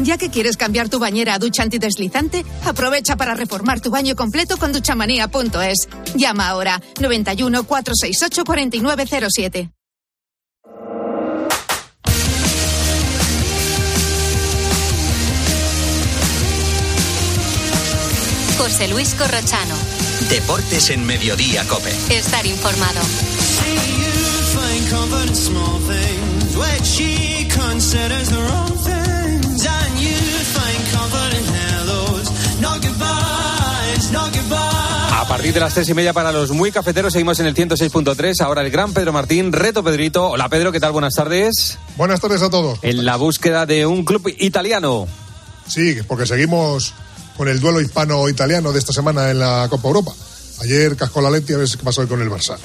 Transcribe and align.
Ya 0.00 0.18
que 0.18 0.30
quieres 0.30 0.56
cambiar 0.56 0.88
tu 0.88 0.98
bañera 0.98 1.34
a 1.34 1.38
ducha 1.38 1.62
antideslizante, 1.62 2.44
aprovecha 2.64 3.16
para 3.16 3.34
reformar 3.34 3.80
tu 3.80 3.90
baño 3.90 4.16
completo 4.16 4.56
con 4.56 4.72
duchamanía.es. 4.72 5.88
Llama 6.16 6.48
ahora 6.48 6.80
91 7.00 7.64
468 7.64 8.44
4907. 8.44 9.70
José 18.58 18.88
Luis 18.88 19.14
Corrochano. 19.14 19.74
Deportes 20.30 20.90
en 20.90 21.04
Mediodía 21.04 21.64
Cope. 21.68 21.90
Estar 22.08 22.46
informado. 22.46 23.00
A 35.10 35.26
partir 35.28 35.54
de 35.54 35.60
las 35.60 35.74
tres 35.74 35.88
y 35.88 35.94
media 35.94 36.12
para 36.12 36.32
los 36.32 36.50
muy 36.50 36.70
cafeteros 36.70 37.12
seguimos 37.12 37.40
en 37.40 37.46
el 37.46 37.54
106.3. 37.54 38.40
Ahora 38.40 38.62
el 38.62 38.70
gran 38.70 38.92
Pedro 38.92 39.12
Martín, 39.12 39.52
reto 39.52 39.82
Pedrito. 39.82 40.28
Hola 40.28 40.48
Pedro, 40.48 40.70
¿qué 40.70 40.80
tal? 40.80 40.92
Buenas 40.92 41.14
tardes. 41.14 41.78
Buenas 41.96 42.20
tardes 42.20 42.42
a 42.42 42.50
todos. 42.50 42.78
En 42.82 43.04
la 43.04 43.16
búsqueda 43.16 43.66
de 43.66 43.86
un 43.86 44.04
club 44.04 44.32
italiano. 44.38 45.06
Sí, 45.66 45.96
porque 46.06 46.26
seguimos 46.26 46.94
con 47.36 47.48
el 47.48 47.60
duelo 47.60 47.80
hispano-italiano 47.80 48.72
de 48.72 48.78
esta 48.78 48.92
semana 48.92 49.30
en 49.30 49.38
la 49.38 49.66
Copa 49.68 49.88
Europa. 49.88 50.12
Ayer 50.60 50.96
cascó 50.96 51.20
la 51.20 51.30
Leti 51.30 51.52
a 51.52 51.58
ver 51.58 51.68
qué 51.68 51.82
pasó 51.82 52.02
hoy 52.02 52.06
con 52.06 52.22
el 52.22 52.30
Barça. 52.30 52.56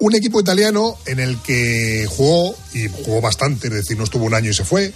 Un 0.00 0.14
equipo 0.14 0.40
italiano 0.40 0.96
en 1.06 1.20
el 1.20 1.38
que 1.38 2.06
jugó, 2.08 2.54
y 2.72 2.88
jugó 2.88 3.20
bastante, 3.20 3.68
es 3.68 3.74
decir, 3.74 3.96
no 3.96 4.04
estuvo 4.04 4.26
un 4.26 4.34
año 4.34 4.50
y 4.50 4.54
se 4.54 4.64
fue, 4.64 4.92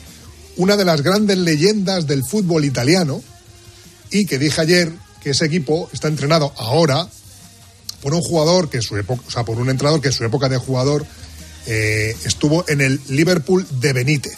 una 0.56 0.76
de 0.76 0.84
las 0.84 1.02
grandes 1.02 1.38
leyendas 1.38 2.06
del 2.06 2.22
fútbol 2.24 2.64
italiano, 2.64 3.22
y 4.12 4.26
que 4.26 4.38
dije 4.38 4.60
ayer 4.60 4.92
que 5.22 5.30
ese 5.30 5.46
equipo 5.46 5.88
está 5.92 6.08
entrenado 6.08 6.52
ahora 6.56 7.08
por 8.02 8.14
un 8.14 8.20
jugador 8.20 8.68
que 8.68 8.82
su 8.82 8.96
época, 8.96 9.22
o 9.26 9.30
sea, 9.30 9.44
por 9.44 9.58
un 9.58 9.70
entrenador 9.70 10.00
que 10.00 10.08
en 10.08 10.14
su 10.14 10.24
época 10.24 10.48
de 10.48 10.58
jugador 10.58 11.06
eh, 11.66 12.16
estuvo 12.24 12.64
en 12.68 12.80
el 12.80 13.00
Liverpool 13.08 13.66
de 13.80 13.92
Benítez. 13.92 14.36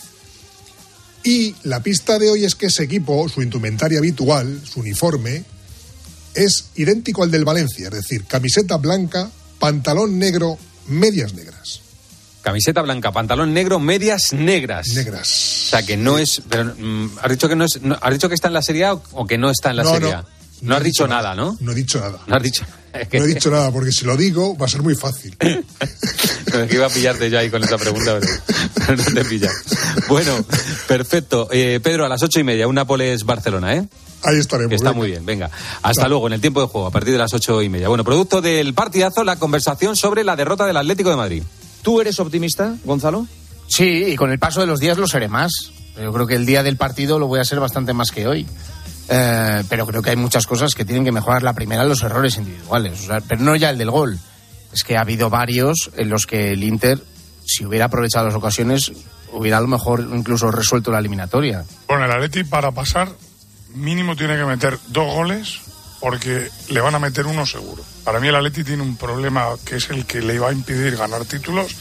Y 1.25 1.55
la 1.62 1.83
pista 1.83 2.19
de 2.19 2.28
hoy 2.28 2.44
es 2.44 2.55
que 2.55 2.66
ese 2.66 2.84
equipo, 2.84 3.28
su 3.31 3.41
indumentaria 3.41 3.98
habitual, 3.98 4.61
su 4.70 4.81
uniforme, 4.81 5.44
es 6.34 6.66
idéntico 6.75 7.22
al 7.22 7.31
del 7.31 7.47
Valencia, 7.47 7.86
es 7.86 7.94
decir, 7.94 8.25
camiseta 8.25 8.77
blanca, 8.77 9.31
pantalón 9.59 10.19
negro, 10.19 10.59
medias 10.86 11.33
negras. 11.33 11.81
Camiseta 12.45 12.83
blanca, 12.83 13.11
pantalón 13.11 13.55
negro, 13.55 13.81
medias 13.81 14.34
negras. 14.34 14.89
Negras. 14.89 15.67
O 15.67 15.70
sea, 15.70 15.83
que 15.83 15.97
no 15.97 16.19
es. 16.19 16.42
Pero, 16.47 16.75
mm, 16.77 17.12
¿has, 17.23 17.31
dicho 17.31 17.48
que 17.48 17.56
no 17.56 17.64
es 17.64 17.81
no- 17.81 17.97
¿Has 17.98 18.12
dicho 18.12 18.28
que 18.28 18.34
está 18.34 18.48
en 18.48 18.55
la 18.55 18.61
Serie 18.61 18.84
A 18.84 18.92
o 18.92 19.27
que 19.27 19.39
no 19.39 19.48
está 19.50 19.70
en 19.70 19.77
la 19.77 19.83
No, 19.83 19.91
Serie 19.95 20.11
no. 20.11 20.19
A? 20.19 20.25
No, 20.61 20.75
has 20.75 20.83
he 20.83 20.84
dicho 20.84 21.09
nada, 21.09 21.34
¿no? 21.34 21.56
No 21.61 21.72
he 21.72 21.75
dicho 21.75 21.98
nada. 21.98 22.19
No 22.27 22.37
has 22.37 22.42
dicho. 22.42 22.62
Que, 23.11 23.19
No 23.19 23.25
he 23.25 23.28
dicho 23.28 23.50
nada, 23.50 23.72
porque 23.72 23.91
si 23.91 24.05
lo 24.05 24.17
digo 24.17 24.56
va 24.56 24.67
a 24.67 24.69
ser 24.69 24.83
muy 24.83 24.95
fácil. 24.95 25.34
es 25.41 26.69
que 26.69 26.75
iba 26.77 26.87
a 26.87 26.91
pillarte 26.91 27.28
ya 27.28 27.41
ahí 27.41 27.50
con 27.50 27.65
esa 27.65 27.77
pregunta, 27.78 28.20
pero 28.87 28.97
no 29.03 29.05
te 29.15 29.25
pilla. 29.25 29.50
Bueno, 30.06 30.44
perfecto. 30.87 31.49
Eh, 31.50 31.81
Pedro, 31.82 32.05
a 32.05 32.09
las 32.09 32.22
ocho 32.22 32.38
y 32.38 32.44
media, 32.44 32.69
un 32.69 32.75
Nápoles-Barcelona, 32.76 33.75
¿eh? 33.75 33.88
Ahí 34.22 34.38
estaremos. 34.38 34.72
Está 34.75 34.91
venga. 34.91 34.99
muy 34.99 35.11
bien, 35.11 35.26
venga. 35.26 35.50
Hasta 35.82 36.06
luego, 36.09 36.26
en 36.28 36.34
el 36.34 36.41
tiempo 36.41 36.61
de 36.61 36.69
juego, 36.69 36.87
a 36.87 36.91
partir 36.93 37.12
de 37.12 37.19
las 37.19 37.32
ocho 37.34 37.61
y 37.62 37.69
media. 37.69 37.88
Bueno, 37.88 38.05
producto 38.05 38.41
del 38.41 38.75
partidazo, 38.75 39.25
la 39.25 39.37
conversación 39.41 39.97
sobre 39.97 40.22
la 40.22 40.37
derrota 40.37 40.65
del 40.66 40.76
Atlético 40.76 41.11
de 41.11 41.16
Madrid. 41.16 41.43
¿Tú 41.84 42.00
eres 42.00 42.19
optimista, 42.19 42.75
Gonzalo? 42.83 43.27
Sí, 43.69 44.06
y 44.09 44.17
con 44.17 44.33
el 44.33 44.39
paso 44.39 44.62
de 44.62 44.67
los 44.67 44.81
días 44.81 44.97
lo 44.97 45.06
seré 45.06 45.28
más. 45.28 45.53
Yo 46.00 46.12
creo 46.15 46.27
que 46.27 46.34
el 46.34 46.47
día 46.47 46.62
del 46.62 46.78
partido 46.78 47.19
lo 47.19 47.27
voy 47.27 47.41
a 47.41 47.45
ser 47.45 47.61
bastante 47.61 47.93
más 47.93 48.11
que 48.11 48.27
hoy. 48.27 48.47
Eh, 49.11 49.62
pero 49.69 49.87
creo 49.87 50.00
que 50.00 50.09
hay 50.09 50.17
muchas 50.17 50.47
cosas 50.47 50.75
que 50.75 50.87
tienen 50.87 51.05
que 51.05 51.12
mejorar. 51.12 51.43
La 51.43 51.53
primera, 51.53 51.84
los 51.84 52.03
errores 52.03 52.39
individuales. 52.39 53.03
O 53.03 53.06
sea, 53.06 53.21
pero 53.21 53.43
no 53.43 53.55
ya 53.55 53.69
el 53.69 53.77
del 53.77 53.91
gol. 53.91 54.19
Es 54.73 54.83
que 54.83 54.97
ha 54.97 55.03
habido 55.03 55.28
varios 55.28 55.91
en 55.94 56.09
los 56.09 56.27
que 56.27 56.53
el 56.53 56.65
Inter, 56.65 56.99
si 57.44 57.67
hubiera 57.67 57.84
aprovechado 57.84 58.25
las 58.25 58.34
ocasiones, 58.34 58.91
hubiera 59.33 59.59
a 59.59 59.61
lo 59.61 59.69
mejor 59.69 60.09
incluso 60.11 60.50
resuelto 60.50 60.91
la 60.91 61.00
eliminatoria. 61.00 61.65
Bueno, 61.87 62.06
el 62.06 62.11
Atleti 62.11 62.44
para 62.44 62.73
pasar 62.73 63.11
mínimo 63.75 64.17
tiene 64.17 64.39
que 64.39 64.44
meter 64.47 64.78
dos 64.89 65.15
goles 65.15 65.61
porque 66.04 66.50
le 66.69 66.82
van 66.82 66.94
a 66.94 66.98
meter 66.98 67.26
uno 67.26 67.47
seguro. 67.47 67.82
Para 68.04 68.20
mí 68.20 68.28
el 68.28 68.34
Atleti 68.34 68.62
tiene 68.62 68.82
un 68.82 68.94
problema 68.94 69.47
que 69.65 69.76
es 69.76 69.88
el 69.88 70.04
que 70.04 70.20
le 70.20 70.38
va 70.38 70.50
a 70.50 70.53
impedir 70.53 70.98
ganar 70.98 71.25
títulos, 71.25 71.75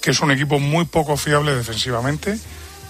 que 0.00 0.10
es 0.10 0.18
un 0.18 0.32
equipo 0.32 0.58
muy 0.58 0.86
poco 0.86 1.16
fiable 1.16 1.54
defensivamente, 1.54 2.36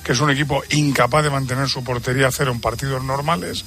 que 0.03 0.13
es 0.13 0.21
un 0.21 0.31
equipo 0.31 0.63
incapaz 0.71 1.25
de 1.25 1.29
mantener 1.29 1.69
su 1.69 1.85
portería 1.85 2.29
a 2.29 2.33
cero 2.33 2.53
en 2.53 2.63
partidos 2.63 3.05
normales 3.05 3.67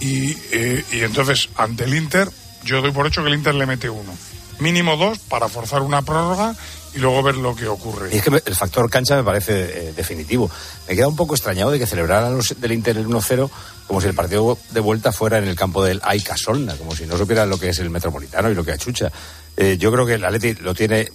y, 0.00 0.36
eh, 0.52 0.84
entonces 0.92 1.48
ante 1.56 1.84
el 1.84 1.94
Inter 1.94 2.28
yo 2.62 2.82
doy 2.82 2.90
por 2.92 3.06
hecho 3.06 3.22
que 3.22 3.28
el 3.28 3.36
Inter 3.36 3.54
le 3.54 3.64
mete 3.64 3.88
uno. 3.88 4.12
Mínimo 4.58 4.98
dos 4.98 5.18
para 5.18 5.48
forzar 5.48 5.80
una 5.80 6.02
prórroga 6.02 6.54
y 6.94 6.98
luego 6.98 7.22
ver 7.22 7.36
lo 7.36 7.56
que 7.56 7.68
ocurre. 7.68 8.10
Y 8.12 8.18
es 8.18 8.22
que 8.22 8.42
el 8.44 8.54
factor 8.54 8.90
cancha 8.90 9.16
me 9.16 9.24
parece 9.24 9.52
eh, 9.62 9.92
definitivo. 9.96 10.50
Me 10.86 10.94
queda 10.94 11.08
un 11.08 11.16
poco 11.16 11.34
extrañado 11.34 11.70
de 11.70 11.78
que 11.78 11.86
celebraran 11.86 12.36
los 12.36 12.60
del 12.60 12.72
Inter 12.72 12.98
el 12.98 13.06
1-0 13.06 13.48
como 13.90 14.00
si 14.00 14.06
el 14.06 14.14
partido 14.14 14.56
de 14.70 14.78
vuelta 14.78 15.10
fuera 15.10 15.38
en 15.38 15.48
el 15.48 15.56
campo 15.56 15.82
del 15.82 16.00
Aika 16.04 16.36
Solna, 16.36 16.76
como 16.76 16.94
si 16.94 17.06
no 17.06 17.18
supieran 17.18 17.50
lo 17.50 17.58
que 17.58 17.70
es 17.70 17.78
el 17.80 17.90
Metropolitano 17.90 18.48
y 18.48 18.54
lo 18.54 18.64
que 18.64 18.70
achucha. 18.70 19.10
Eh, 19.56 19.78
yo 19.80 19.90
creo 19.90 20.06
que 20.06 20.14
el 20.14 20.24
Atleti 20.24 20.62
lo 20.62 20.76
tiene, 20.76 21.10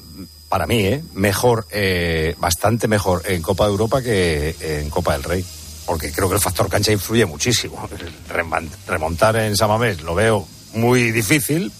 para 0.49 0.67
mí, 0.67 0.83
eh, 0.83 1.01
mejor, 1.13 1.65
eh, 1.71 2.35
bastante 2.37 2.89
mejor 2.89 3.23
en 3.27 3.41
Copa 3.41 3.63
de 3.63 3.71
Europa 3.71 4.01
que 4.01 4.57
en 4.59 4.89
Copa 4.89 5.13
del 5.13 5.23
Rey. 5.23 5.45
Porque 5.85 6.11
creo 6.11 6.27
que 6.27 6.35
el 6.35 6.41
factor 6.41 6.67
cancha 6.67 6.91
influye 6.91 7.25
muchísimo. 7.25 7.87
Remontar 8.87 9.37
en 9.37 9.55
Samamés 9.55 10.01
lo 10.01 10.13
veo 10.13 10.45
muy 10.73 11.13
difícil, 11.13 11.71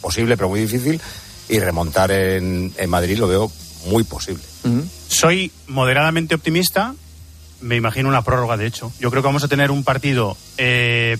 posible 0.00 0.36
pero 0.36 0.50
muy 0.50 0.60
difícil, 0.60 1.00
y 1.48 1.58
remontar 1.58 2.12
en, 2.12 2.72
en 2.76 2.90
Madrid 2.90 3.18
lo 3.18 3.26
veo 3.26 3.50
muy 3.86 4.04
posible. 4.04 4.44
Soy 5.08 5.50
moderadamente 5.66 6.36
optimista. 6.36 6.94
Me 7.60 7.76
imagino 7.76 8.08
una 8.08 8.22
prórroga, 8.22 8.56
de 8.56 8.66
hecho. 8.66 8.92
Yo 9.00 9.10
creo 9.10 9.22
que 9.22 9.28
vamos 9.28 9.44
a 9.44 9.48
tener 9.48 9.70
un 9.70 9.84
partido 9.84 10.36
eh, 10.58 11.18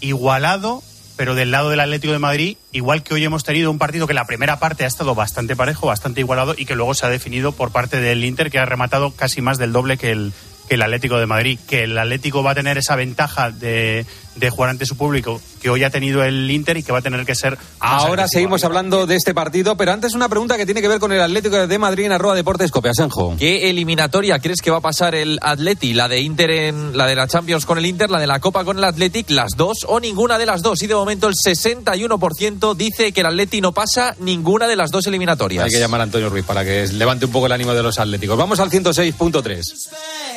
igualado, 0.00 0.82
pero 1.16 1.34
del 1.34 1.50
lado 1.50 1.70
del 1.70 1.80
Atlético 1.80 2.12
de 2.12 2.18
Madrid, 2.18 2.56
igual 2.72 3.02
que 3.02 3.14
hoy 3.14 3.24
hemos 3.24 3.44
tenido 3.44 3.70
un 3.70 3.78
partido 3.78 4.06
que 4.06 4.14
la 4.14 4.26
primera 4.26 4.58
parte 4.58 4.84
ha 4.84 4.88
estado 4.88 5.14
bastante 5.14 5.54
parejo, 5.54 5.86
bastante 5.86 6.20
igualado 6.20 6.54
y 6.56 6.64
que 6.64 6.74
luego 6.74 6.94
se 6.94 7.06
ha 7.06 7.10
definido 7.10 7.52
por 7.52 7.70
parte 7.70 8.00
del 8.00 8.24
Inter, 8.24 8.50
que 8.50 8.58
ha 8.58 8.64
rematado 8.64 9.12
casi 9.12 9.40
más 9.40 9.58
del 9.58 9.72
doble 9.72 9.98
que 9.98 10.10
el, 10.10 10.32
que 10.72 10.76
el 10.76 10.82
Atlético 10.82 11.18
de 11.18 11.26
Madrid. 11.26 11.58
Que 11.66 11.84
el 11.84 11.98
Atlético 11.98 12.42
va 12.42 12.52
a 12.52 12.54
tener 12.54 12.78
esa 12.78 12.96
ventaja 12.96 13.50
de, 13.50 14.06
de 14.36 14.50
jugar 14.50 14.70
ante 14.70 14.86
su 14.86 14.96
público 14.96 15.40
que 15.60 15.70
hoy 15.70 15.84
ha 15.84 15.90
tenido 15.90 16.24
el 16.24 16.50
Inter 16.50 16.76
y 16.76 16.82
que 16.82 16.92
va 16.92 16.98
a 16.98 17.02
tener 17.02 17.24
que 17.24 17.34
ser. 17.34 17.56
Ahora 17.78 18.26
seguimos 18.26 18.64
hablando 18.64 19.06
de 19.06 19.14
este 19.14 19.34
partido, 19.34 19.76
pero 19.76 19.92
antes 19.92 20.14
una 20.14 20.28
pregunta 20.28 20.56
que 20.56 20.64
tiene 20.66 20.80
que 20.80 20.88
ver 20.88 20.98
con 20.98 21.12
el 21.12 21.20
Atlético 21.20 21.66
de 21.66 21.78
Madrid 21.78 22.06
en 22.06 22.12
arroba 22.12 22.34
deportes 22.34 22.70
Cope 22.70 22.88
Asenjo. 22.88 23.36
¿Qué 23.38 23.70
eliminatoria 23.70 24.40
crees 24.40 24.60
que 24.60 24.70
va 24.70 24.78
a 24.78 24.80
pasar 24.80 25.14
el 25.14 25.38
Atleti? 25.40 25.92
¿La 25.92 26.08
de 26.08 26.20
Inter 26.20 26.50
en 26.50 26.96
la 26.96 27.06
de 27.06 27.14
la 27.14 27.28
Champions 27.28 27.64
con 27.64 27.78
el 27.78 27.86
Inter, 27.86 28.10
la 28.10 28.18
de 28.18 28.26
la 28.26 28.40
Copa 28.40 28.64
con 28.64 28.78
el 28.78 28.84
Athletic, 28.84 29.30
las 29.30 29.52
dos 29.56 29.78
o 29.86 30.00
ninguna 30.00 30.36
de 30.38 30.46
las 30.46 30.62
dos? 30.62 30.82
Y 30.82 30.88
de 30.88 30.94
momento 30.94 31.28
el 31.28 31.34
61% 31.34 32.74
dice 32.74 33.12
que 33.12 33.20
el 33.20 33.26
Atleti 33.26 33.60
no 33.60 33.72
pasa 33.72 34.16
ninguna 34.18 34.66
de 34.66 34.74
las 34.74 34.90
dos 34.90 35.06
eliminatorias. 35.06 35.64
Hay 35.64 35.70
que 35.70 35.78
llamar 35.78 36.00
a 36.00 36.04
Antonio 36.04 36.28
Ruiz 36.28 36.44
para 36.44 36.64
que 36.64 36.88
levante 36.88 37.26
un 37.26 37.32
poco 37.32 37.46
el 37.46 37.52
ánimo 37.52 37.72
de 37.72 37.82
los 37.82 37.98
atléticos. 37.98 38.36
Vamos 38.36 38.58
al 38.58 38.70
106.3. 38.70 39.62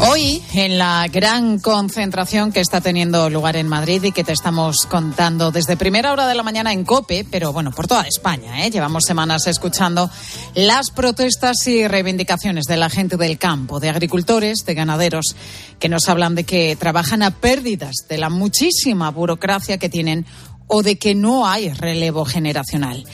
Hoy, 0.00 0.40
en 0.54 0.78
la 0.78 1.08
gran 1.08 1.58
concentración 1.58 2.52
que 2.52 2.60
está 2.60 2.80
teniendo 2.80 3.28
lugar 3.30 3.56
en 3.56 3.66
Madrid 3.66 4.00
y 4.04 4.12
que 4.12 4.22
te 4.22 4.32
estamos 4.32 4.86
contando 4.86 5.50
desde 5.50 5.76
primera 5.76 6.12
hora 6.12 6.28
de 6.28 6.36
la 6.36 6.44
mañana 6.44 6.72
en 6.72 6.84
COPE, 6.84 7.26
pero 7.28 7.52
bueno, 7.52 7.72
por 7.72 7.88
toda 7.88 8.02
España, 8.02 8.64
¿eh? 8.64 8.70
llevamos 8.70 9.02
semanas 9.04 9.48
escuchando 9.48 10.08
las 10.54 10.90
protestas 10.90 11.66
y 11.66 11.88
reivindicaciones 11.88 12.66
de 12.66 12.76
la 12.76 12.90
gente 12.90 13.16
del 13.16 13.38
campo, 13.38 13.80
de 13.80 13.88
agricultores, 13.88 14.64
de 14.64 14.74
ganaderos, 14.74 15.34
que 15.80 15.88
nos 15.88 16.08
hablan 16.08 16.36
de 16.36 16.44
que 16.44 16.76
trabajan 16.76 17.24
a 17.24 17.32
pérdidas 17.32 18.06
de 18.08 18.18
la 18.18 18.30
muchísima 18.30 19.10
burocracia 19.10 19.78
que 19.78 19.88
tienen 19.88 20.26
o 20.68 20.84
de 20.84 20.96
que 20.96 21.16
no 21.16 21.48
hay 21.48 21.72
relevo 21.72 22.24
generacional. 22.24 23.04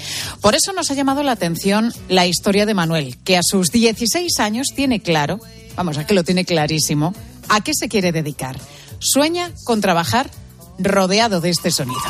Por 0.43 0.55
eso 0.55 0.75
nos 0.75 0.91
ha 0.91 0.95
llamado 0.95 1.23
la 1.23 1.33
atención 1.33 1.95
la 2.09 2.27
historia 2.27 2.67
de 2.67 2.75
Manuel, 2.75 3.17
que 3.25 3.39
a 3.39 3.43
sus 3.43 3.71
16 3.71 4.39
años 4.41 4.69
tiene 4.75 5.01
claro 5.01 5.41
vamos, 5.77 5.99
a 5.99 6.07
que 6.07 6.15
lo 6.15 6.25
tiene 6.25 6.45
clarísimo, 6.45 7.15
a 7.49 7.61
qué 7.61 7.73
se 7.75 7.89
quiere 7.89 8.13
dedicar. 8.13 8.59
Sueña 8.99 9.51
con 9.65 9.81
trabajar 9.81 10.31
rodeado 10.79 11.41
de 11.41 11.51
este 11.51 11.71
sonido. 11.71 12.01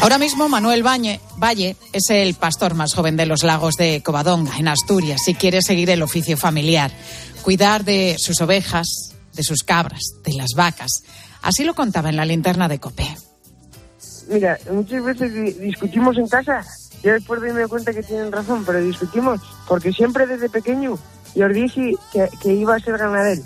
Ahora 0.00 0.18
mismo 0.18 0.48
Manuel 0.48 0.82
Valle 0.82 1.76
es 1.92 2.10
el 2.10 2.34
pastor 2.34 2.74
más 2.74 2.92
joven 2.92 3.16
de 3.16 3.24
los 3.24 3.44
lagos 3.44 3.76
de 3.76 4.02
Covadonga, 4.02 4.58
en 4.58 4.66
Asturias, 4.66 5.28
y 5.28 5.34
quiere 5.34 5.62
seguir 5.62 5.90
el 5.90 6.02
oficio 6.02 6.36
familiar, 6.36 6.90
cuidar 7.42 7.84
de 7.84 8.16
sus 8.18 8.40
ovejas, 8.40 9.14
de 9.32 9.44
sus 9.44 9.62
cabras, 9.62 10.00
de 10.24 10.34
las 10.34 10.54
vacas. 10.56 10.90
Así 11.40 11.62
lo 11.62 11.74
contaba 11.74 12.08
en 12.08 12.16
la 12.16 12.24
linterna 12.24 12.66
de 12.66 12.80
Copé. 12.80 13.16
Mira, 14.28 14.58
muchas 14.72 15.04
veces 15.04 15.60
discutimos 15.60 16.18
en 16.18 16.26
casa 16.26 16.64
yo 17.02 17.12
después 17.12 17.40
de 17.40 17.52
me 17.52 17.66
cuenta 17.66 17.92
que 17.92 18.02
tienen 18.02 18.30
razón, 18.30 18.64
pero 18.64 18.80
discutimos, 18.80 19.40
porque 19.68 19.92
siempre 19.92 20.26
desde 20.26 20.48
pequeño 20.48 20.98
yo 21.34 21.48
dije 21.48 21.94
que, 22.12 22.28
que 22.40 22.52
iba 22.52 22.76
a 22.76 22.80
ser 22.80 22.98
ganadero, 22.98 23.42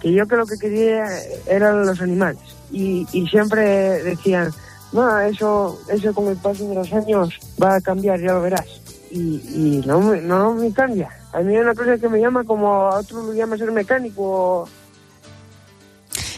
que 0.00 0.12
yo 0.12 0.26
que 0.26 0.36
lo 0.36 0.46
que 0.46 0.58
quería 0.58 1.04
eran 1.46 1.86
los 1.86 2.00
animales. 2.00 2.38
Y, 2.72 3.06
y 3.12 3.26
siempre 3.28 4.02
decían, 4.02 4.52
no, 4.92 5.20
eso, 5.20 5.78
eso 5.88 6.14
con 6.14 6.28
el 6.28 6.36
paso 6.36 6.68
de 6.68 6.74
los 6.74 6.92
años 6.92 7.34
va 7.62 7.76
a 7.76 7.80
cambiar, 7.80 8.20
ya 8.20 8.32
lo 8.32 8.42
verás. 8.42 8.66
Y, 9.10 9.40
y 9.54 9.82
no, 9.86 10.00
no 10.16 10.54
me 10.54 10.72
cambia. 10.72 11.10
A 11.32 11.40
mí 11.40 11.54
hay 11.54 11.60
una 11.60 11.74
cosa 11.74 11.98
que 11.98 12.08
me 12.08 12.18
llama 12.18 12.44
como 12.44 12.72
a 12.72 12.98
otro 12.98 13.22
lo 13.22 13.34
llama 13.34 13.56
ser 13.56 13.70
mecánico. 13.70 14.68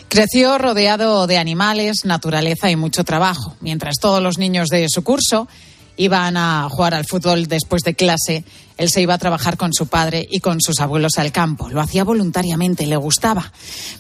Creció 0.09 0.59
rodeado 0.59 1.27
de 1.27 1.39
animales, 1.39 2.05
naturaleza 2.05 2.71
y 2.71 2.77
mucho 2.77 3.05
trabajo, 3.05 3.57
mientras 3.61 3.97
todos 4.01 4.23
los 4.23 4.39
niños 4.39 4.69
de 4.69 4.87
su 4.89 5.05
curso 5.05 5.49
iban 5.99 6.37
a 6.37 6.69
jugar 6.71 6.95
al 6.95 7.05
fútbol 7.05 7.47
después 7.47 7.83
de 7.83 7.95
clase, 7.95 8.45
él 8.79 8.89
se 8.89 9.03
iba 9.03 9.15
a 9.15 9.19
trabajar 9.19 9.57
con 9.57 9.75
su 9.75 9.89
padre 9.89 10.27
y 10.31 10.39
con 10.39 10.61
sus 10.61 10.81
abuelos 10.81 11.19
al 11.19 11.33
campo. 11.33 11.69
Lo 11.69 11.81
hacía 11.81 12.05
voluntariamente, 12.05 12.87
le 12.87 12.97
gustaba. 12.97 13.53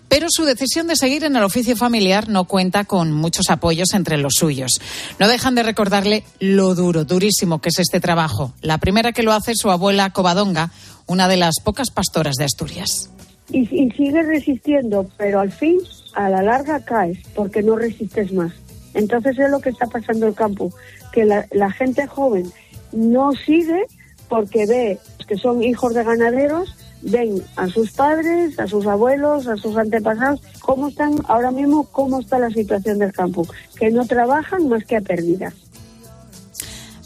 Pero 0.08 0.28
su 0.30 0.44
decisión 0.44 0.86
de 0.86 0.94
seguir 0.94 1.24
en 1.24 1.34
el 1.34 1.42
oficio 1.42 1.76
familiar 1.76 2.28
no 2.28 2.44
cuenta 2.44 2.84
con 2.84 3.12
muchos 3.12 3.50
apoyos 3.50 3.92
entre 3.94 4.16
los 4.16 4.34
suyos. 4.34 4.80
No 5.18 5.26
dejan 5.26 5.56
de 5.56 5.64
recordarle 5.64 6.22
lo 6.38 6.76
duro, 6.76 7.04
durísimo 7.04 7.60
que 7.60 7.70
es 7.70 7.80
este 7.80 7.98
trabajo. 8.00 8.54
La 8.62 8.78
primera 8.78 9.12
que 9.12 9.24
lo 9.24 9.32
hace 9.32 9.52
es 9.52 9.58
su 9.58 9.70
abuela 9.70 10.10
Covadonga, 10.10 10.70
una 11.06 11.26
de 11.26 11.36
las 11.36 11.56
pocas 11.64 11.90
pastoras 11.90 12.36
de 12.36 12.44
Asturias. 12.44 13.10
Y, 13.50 13.62
y 13.62 13.90
sigues 13.90 14.26
resistiendo, 14.26 15.10
pero 15.16 15.40
al 15.40 15.50
fin, 15.50 15.78
a 16.14 16.28
la 16.28 16.42
larga 16.42 16.84
caes, 16.84 17.18
porque 17.34 17.62
no 17.62 17.74
resistes 17.74 18.32
más. 18.32 18.52
Entonces 18.94 19.38
es 19.38 19.50
lo 19.50 19.60
que 19.60 19.70
está 19.70 19.86
pasando 19.86 20.26
en 20.26 20.30
el 20.30 20.34
campo, 20.34 20.72
que 21.18 21.24
la, 21.52 21.70
gente 21.72 22.06
joven 22.06 22.52
no 22.92 23.32
sigue 23.32 23.86
porque 24.28 24.66
ve 24.66 24.98
que 25.26 25.36
son 25.36 25.62
hijos 25.64 25.94
de 25.94 26.04
ganaderos, 26.04 26.74
ven 27.02 27.42
a 27.56 27.68
sus 27.68 27.90
padres, 27.92 28.58
a 28.58 28.66
sus 28.66 28.86
abuelos, 28.86 29.46
a 29.46 29.56
sus 29.56 29.76
antepasados, 29.76 30.40
cómo 30.60 30.88
están 30.88 31.18
ahora 31.26 31.50
mismo, 31.50 31.84
cómo 31.90 32.20
está 32.20 32.38
la 32.38 32.50
situación 32.50 32.98
del 32.98 33.12
campo, 33.12 33.46
que 33.76 33.90
no 33.90 34.06
trabajan 34.06 34.68
más 34.68 34.84
que 34.84 34.96
a 34.96 35.00
pérdidas. 35.00 35.54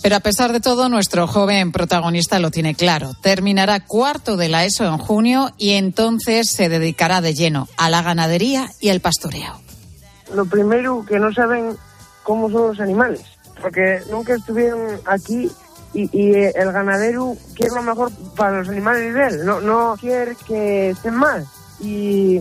Pero 0.03 0.17
a 0.17 0.20
pesar 0.20 0.53
de 0.53 0.61
todo, 0.61 0.88
nuestro 0.88 1.26
joven 1.26 1.73
protagonista 1.73 2.38
lo 2.38 2.50
tiene 2.50 2.75
claro. 2.75 3.12
Terminará 3.23 3.81
cuarto 3.87 4.37
de 4.37 4.49
la 4.49 4.65
ESO 4.65 4.85
en 4.85 4.99
junio 4.99 5.53
y 5.56 5.70
entonces 5.70 6.50
se 6.50 6.69
dedicará 6.69 7.20
de 7.20 7.35
lleno 7.35 7.69
a 7.76 7.88
la 7.88 8.03
ganadería 8.03 8.69
y 8.81 8.91
el 8.91 9.00
pastoreo 9.00 9.62
lo 10.35 10.44
primero 10.47 11.05
que 11.06 11.19
no 11.19 11.32
saben 11.32 11.76
cómo 12.23 12.50
son 12.50 12.69
los 12.69 12.81
animales, 12.81 13.23
porque 13.62 14.03
nunca 14.11 14.35
estuvieron 14.35 15.00
aquí 15.06 15.50
y, 15.94 16.35
el 16.35 16.73
ganadero 16.73 17.37
quiere 17.55 17.75
lo 17.75 17.82
mejor 17.82 18.11
para 18.37 18.59
los 18.59 18.69
animales 18.69 19.14
de 19.14 19.26
él, 19.26 19.47
no, 19.47 19.61
no 19.61 19.97
quiere 20.00 20.37
que 20.47 20.91
estén 20.91 21.14
mal. 21.14 21.47
Y 21.81 22.41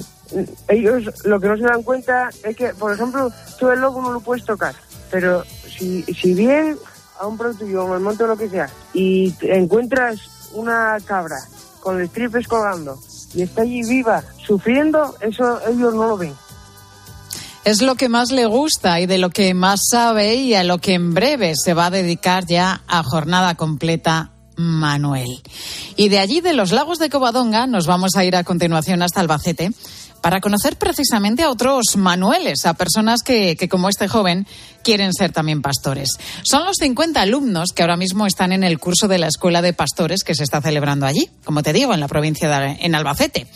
ellos 0.68 1.26
lo 1.26 1.40
que 1.40 1.48
no 1.48 1.58
se 1.58 1.64
dan 1.64 1.84
cuenta 1.84 2.30
es 2.44 2.56
que, 2.56 2.74
por 2.74 2.94
ejemplo, 2.94 3.32
tú 3.60 3.70
el 3.70 3.82
lobo 3.82 4.02
no 4.02 4.14
lo 4.14 4.22
puedes 4.22 4.46
tocar, 4.46 4.74
pero 5.10 5.44
si, 5.44 6.04
si 6.04 6.34
bien 6.34 6.78
a 7.20 7.28
un 7.28 7.38
producto 7.38 7.66
o 7.66 7.96
el 7.96 8.02
monte 8.02 8.24
o 8.24 8.28
lo 8.28 8.38
que 8.38 8.50
sea, 8.50 8.70
y 8.94 9.36
encuentras 9.42 10.50
una 10.54 10.98
cabra 11.06 11.38
con 11.82 12.00
los 12.00 12.10
tripes 12.12 12.48
colgando 12.48 12.98
y 13.34 13.44
está 13.44 13.64
allí 13.64 13.84
viva, 13.84 14.24
sufriendo, 14.38 15.16
eso 15.20 15.60
ellos 15.68 15.94
no 15.94 16.08
lo 16.08 16.18
ven 16.18 16.34
es 17.64 17.82
lo 17.82 17.96
que 17.96 18.10
más 18.10 18.32
le 18.32 18.46
gusta 18.46 19.00
y 19.00 19.06
de 19.06 19.18
lo 19.18 19.30
que 19.30 19.54
más 19.54 19.82
sabe 19.90 20.36
y 20.36 20.56
a 20.56 20.64
lo 20.64 20.80
que 20.80 20.94
en 20.94 21.14
breve 21.14 21.54
se 21.56 21.74
va 21.74 21.88
a 21.88 21.92
dedicar 21.92 22.46
ya 22.46 22.82
a 22.88 23.04
jornada 23.04 23.56
completa 23.56 24.32
Manuel. 24.56 25.42
Y 25.96 26.10
de 26.10 26.20
allí, 26.20 26.42
de 26.42 26.54
los 26.54 26.72
lagos 26.72 27.00
de 27.00 27.10
Covadonga, 27.10 27.68
nos 27.68 27.88
vamos 27.88 28.16
a 28.16 28.26
ir 28.26 28.36
a 28.36 28.44
continuación 28.44 29.02
hasta 29.02 29.22
Albacete 29.22 29.72
para 30.22 30.40
conocer 30.40 30.78
precisamente 30.78 31.44
a 31.44 31.50
otros 31.50 31.98
Manueles, 31.98 32.66
a 32.66 32.76
personas 32.76 33.22
que, 33.24 33.56
que, 33.56 33.68
como 33.68 33.90
este 33.90 34.08
joven, 34.08 34.46
quieren 34.84 35.14
ser 35.14 35.32
también 35.32 35.62
pastores. 35.62 36.18
Son 36.44 36.66
los 36.66 36.78
50 36.78 37.22
alumnos 37.22 37.72
que 37.76 37.84
ahora 37.84 37.98
mismo 37.98 38.26
están 38.26 38.52
en 38.52 38.64
el 38.64 38.80
curso 38.80 39.08
de 39.08 39.20
la 39.20 39.28
Escuela 39.28 39.62
de 39.62 39.74
Pastores 39.74 40.24
que 40.24 40.36
se 40.36 40.44
está 40.44 40.62
celebrando 40.62 41.06
allí, 41.06 41.30
como 41.44 41.64
te 41.64 41.74
digo, 41.74 41.94
en 41.94 42.00
la 42.00 42.08
provincia 42.08 42.50
de 42.50 42.78
en 42.82 42.96
Albacete. 42.96 43.48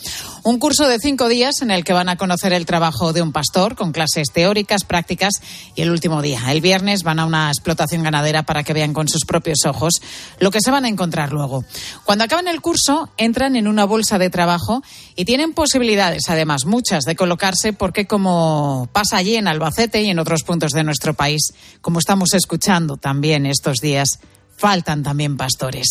Un 0.42 0.58
curso 0.58 0.86
de 0.88 0.98
cinco 0.98 1.28
días 1.28 1.60
en 1.60 1.70
el 1.70 1.82
que 1.82 1.92
van 1.92 2.08
a 2.08 2.16
conocer 2.16 2.52
el 2.52 2.66
trabajo 2.66 3.12
de 3.12 3.20
un 3.20 3.32
pastor 3.32 3.74
con 3.74 3.92
clases 3.92 4.28
teóricas, 4.32 4.84
prácticas 4.84 5.34
y 5.74 5.82
el 5.82 5.90
último 5.90 6.22
día. 6.22 6.40
El 6.52 6.60
viernes 6.60 7.02
van 7.02 7.18
a 7.18 7.26
una 7.26 7.48
explotación 7.48 8.04
ganadera 8.04 8.44
para 8.44 8.62
que 8.62 8.72
vean 8.72 8.92
con 8.92 9.08
sus 9.08 9.24
propios 9.24 9.64
ojos 9.66 9.94
lo 10.38 10.50
que 10.50 10.60
se 10.60 10.70
van 10.70 10.84
a 10.84 10.88
encontrar 10.88 11.32
luego. 11.32 11.64
Cuando 12.04 12.24
acaban 12.24 12.46
el 12.46 12.60
curso, 12.60 13.10
entran 13.16 13.56
en 13.56 13.66
una 13.66 13.84
bolsa 13.84 14.18
de 14.18 14.30
trabajo 14.30 14.82
y 15.16 15.24
tienen 15.24 15.52
posibilidades, 15.52 16.22
además, 16.28 16.64
muchas, 16.64 17.04
de 17.04 17.16
colocarse 17.16 17.72
porque 17.72 18.06
como 18.06 18.88
pasa 18.92 19.16
allí 19.16 19.36
en 19.36 19.48
Albacete 19.48 20.02
y 20.02 20.10
en 20.10 20.18
otros 20.18 20.44
puntos 20.44 20.72
de 20.72 20.84
nuestro 20.84 21.14
país, 21.16 21.52
como 21.80 21.98
estamos 21.98 22.34
escuchando 22.34 22.96
también 22.96 23.46
estos 23.46 23.78
días, 23.78 24.20
faltan 24.56 25.02
también 25.02 25.36
pastores. 25.36 25.86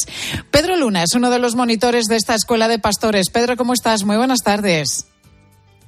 Pedro 0.52 0.76
Luna 0.76 1.04
es 1.04 1.14
uno 1.16 1.30
de 1.30 1.40
los 1.40 1.56
monitores 1.56 2.06
de 2.06 2.16
esta 2.16 2.36
escuela 2.36 2.68
de 2.68 2.80
pastores. 2.80 3.30
Pedro, 3.30 3.58
¿cómo 3.58 3.74
estás? 3.74 4.04
Muy 4.04 4.18
buenas 4.18 4.40
tardes. 4.40 5.08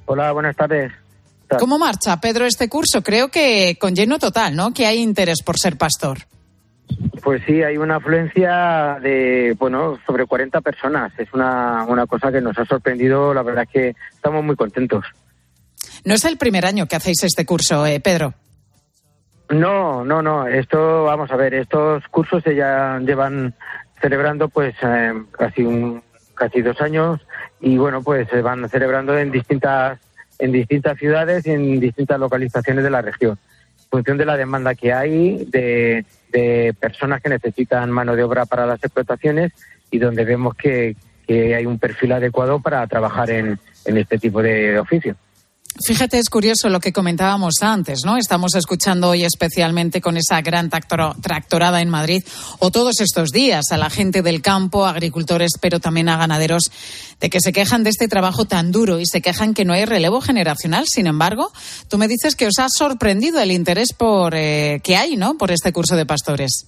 Hola, 0.06 0.32
buenas 0.32 0.56
tardes. 0.56 0.92
¿Cómo 1.58 1.78
marcha, 1.78 2.20
Pedro, 2.20 2.44
este 2.44 2.68
curso? 2.68 3.02
Creo 3.02 3.28
que 3.28 3.76
con 3.80 3.94
lleno 3.94 4.18
total, 4.18 4.54
¿no? 4.54 4.72
Que 4.74 4.86
hay 4.86 4.98
interés 4.98 5.42
por 5.42 5.58
ser 5.58 5.78
pastor. 5.78 6.18
Pues 7.22 7.42
sí, 7.46 7.62
hay 7.62 7.76
una 7.76 7.96
afluencia 7.96 8.98
de, 9.02 9.54
bueno, 9.58 9.98
sobre 10.06 10.26
40 10.26 10.60
personas. 10.60 11.12
Es 11.18 11.32
una, 11.32 11.84
una 11.84 12.06
cosa 12.06 12.30
que 12.30 12.40
nos 12.40 12.58
ha 12.58 12.64
sorprendido. 12.64 13.32
La 13.32 13.42
verdad 13.42 13.64
es 13.64 13.70
que 13.70 13.96
estamos 14.14 14.44
muy 14.44 14.56
contentos. 14.56 15.04
No 16.04 16.14
es 16.14 16.24
el 16.24 16.36
primer 16.36 16.64
año 16.66 16.86
que 16.86 16.96
hacéis 16.96 17.22
este 17.24 17.44
curso, 17.44 17.86
eh, 17.86 18.00
Pedro. 18.00 18.34
No, 19.50 20.04
no, 20.04 20.20
no. 20.20 20.46
Esto, 20.46 21.04
vamos 21.04 21.30
a 21.30 21.36
ver, 21.36 21.54
estos 21.54 22.06
cursos 22.08 22.42
se 22.42 22.54
ya 22.54 22.98
llevan 22.98 23.54
celebrando 24.00 24.48
pues 24.48 24.74
eh, 24.82 25.12
casi 25.32 25.62
un 25.62 26.02
casi 26.34 26.62
dos 26.62 26.80
años 26.80 27.20
y 27.60 27.78
bueno 27.78 28.00
pues 28.00 28.28
se 28.28 28.42
van 28.42 28.68
celebrando 28.68 29.18
en 29.18 29.32
distintas 29.32 29.98
en 30.38 30.52
distintas 30.52 30.96
ciudades 30.96 31.44
y 31.46 31.50
en 31.50 31.80
distintas 31.80 32.20
localizaciones 32.20 32.84
de 32.84 32.90
la 32.90 33.02
región 33.02 33.36
en 33.82 33.90
función 33.90 34.18
de 34.18 34.24
la 34.24 34.36
demanda 34.36 34.76
que 34.76 34.92
hay 34.92 35.44
de, 35.46 36.04
de 36.30 36.74
personas 36.78 37.20
que 37.20 37.28
necesitan 37.28 37.90
mano 37.90 38.14
de 38.14 38.22
obra 38.22 38.46
para 38.46 38.66
las 38.66 38.82
explotaciones 38.84 39.52
y 39.90 39.98
donde 39.98 40.24
vemos 40.24 40.54
que, 40.54 40.94
que 41.26 41.54
hay 41.54 41.66
un 41.66 41.78
perfil 41.78 42.12
adecuado 42.12 42.60
para 42.60 42.86
trabajar 42.86 43.30
en, 43.30 43.58
en 43.84 43.96
este 43.96 44.18
tipo 44.18 44.42
de 44.42 44.78
oficio. 44.78 45.16
Fíjate, 45.86 46.18
es 46.18 46.28
curioso 46.28 46.68
lo 46.68 46.80
que 46.80 46.92
comentábamos 46.92 47.62
antes, 47.62 48.00
¿no? 48.04 48.16
Estamos 48.16 48.54
escuchando 48.56 49.10
hoy 49.10 49.24
especialmente 49.24 50.00
con 50.00 50.16
esa 50.16 50.40
gran 50.40 50.70
tractor- 50.70 51.14
tractorada 51.22 51.80
en 51.80 51.88
Madrid 51.88 52.24
o 52.58 52.70
todos 52.70 53.00
estos 53.00 53.30
días 53.30 53.66
a 53.70 53.76
la 53.76 53.88
gente 53.88 54.22
del 54.22 54.42
campo, 54.42 54.86
agricultores, 54.86 55.52
pero 55.60 55.78
también 55.78 56.08
a 56.08 56.16
ganaderos, 56.16 56.64
de 57.20 57.30
que 57.30 57.40
se 57.40 57.52
quejan 57.52 57.84
de 57.84 57.90
este 57.90 58.08
trabajo 58.08 58.44
tan 58.44 58.72
duro 58.72 58.98
y 58.98 59.06
se 59.06 59.22
quejan 59.22 59.54
que 59.54 59.64
no 59.64 59.72
hay 59.72 59.84
relevo 59.84 60.20
generacional. 60.20 60.86
Sin 60.88 61.06
embargo, 61.06 61.52
tú 61.88 61.96
me 61.96 62.08
dices 62.08 62.34
que 62.34 62.48
os 62.48 62.58
ha 62.58 62.68
sorprendido 62.68 63.40
el 63.40 63.52
interés 63.52 63.92
por 63.96 64.34
eh, 64.34 64.80
que 64.82 64.96
hay, 64.96 65.16
¿no? 65.16 65.38
Por 65.38 65.52
este 65.52 65.72
curso 65.72 65.94
de 65.94 66.06
pastores. 66.06 66.66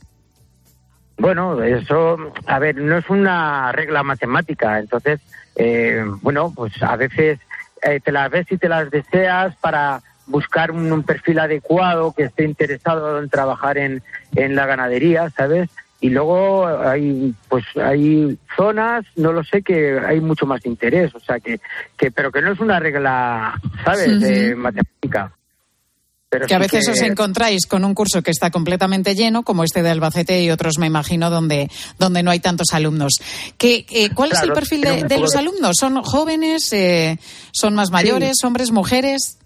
Bueno, 1.19 1.63
eso, 1.63 2.17
a 2.47 2.59
ver, 2.61 2.77
no 2.77 2.97
es 2.97 3.11
una 3.11 3.73
regla 3.73 4.03
matemática. 4.05 4.79
Entonces, 4.79 5.21
eh, 5.57 6.03
bueno, 6.23 6.53
pues 6.55 6.73
a 6.81 6.97
veces 6.97 7.39
eh, 7.83 8.01
te 8.01 8.13
las 8.13 8.31
ves 8.31 8.47
y 8.51 8.59
te 8.59 8.69
las 8.69 8.91
deseas 8.91 9.55
para 9.57 10.03
buscar 10.27 10.71
un, 10.71 10.93
un 10.93 11.03
perfil 11.03 11.39
adecuado 11.39 12.13
que 12.13 12.25
esté 12.25 12.45
interesado 12.45 13.21
en 13.21 13.29
trabajar 13.29 13.79
en, 13.79 14.03
en 14.35 14.55
la 14.55 14.67
ganadería, 14.67 15.31
¿sabes? 15.31 15.69
Y 16.01 16.09
luego 16.11 16.67
hay, 16.67 17.35
pues 17.49 17.65
hay 17.77 18.39
zonas, 18.57 19.05
no 19.17 19.33
lo 19.33 19.45
sé, 19.45 19.63
que 19.63 19.99
hay 19.99 20.21
mucho 20.21 20.47
más 20.47 20.65
interés, 20.65 21.15
o 21.15 21.21
sea 21.21 21.41
que, 21.41 21.61
que 21.99 22.11
pero 22.11 22.33
que 22.33 22.41
no 22.41 22.53
es 22.53 22.61
una 22.61 22.81
regla, 22.81 23.61
¿sabes? 23.85 24.19
De 24.19 24.55
matemática. 24.55 25.33
Pero 26.31 26.47
que 26.47 26.55
a 26.55 26.59
veces 26.59 26.87
que- 26.87 26.93
os 26.93 27.01
encontráis 27.03 27.67
con 27.67 27.85
un 27.85 27.93
curso 27.93 28.23
que 28.23 28.31
está 28.31 28.51
completamente 28.51 29.17
lleno, 29.17 29.43
como 29.43 29.65
este 29.65 29.83
de 29.83 29.91
Albacete 29.91 30.41
y 30.43 30.51
otros, 30.51 30.79
me 30.79 30.87
imagino, 30.87 31.29
donde, 31.29 31.69
donde 31.99 32.23
no 32.23 32.31
hay 32.31 32.39
tantos 32.39 32.69
alumnos. 32.73 33.15
¿Qué, 33.59 33.85
eh, 33.91 34.11
¿Cuál 34.15 34.31
es 34.33 34.43
el 34.43 34.53
perfil 34.53 34.83
de, 34.83 35.19
los 35.19 35.35
alumnos? 35.35 35.77
¿Son 35.79 36.01
jóvenes? 36.03 36.73
eh, 36.73 37.19
¿Son 37.53 37.75
más 37.75 37.91
mayores? 37.91 38.37
¿Hombres? 38.45 38.71
¿Mujeres? 38.71 39.39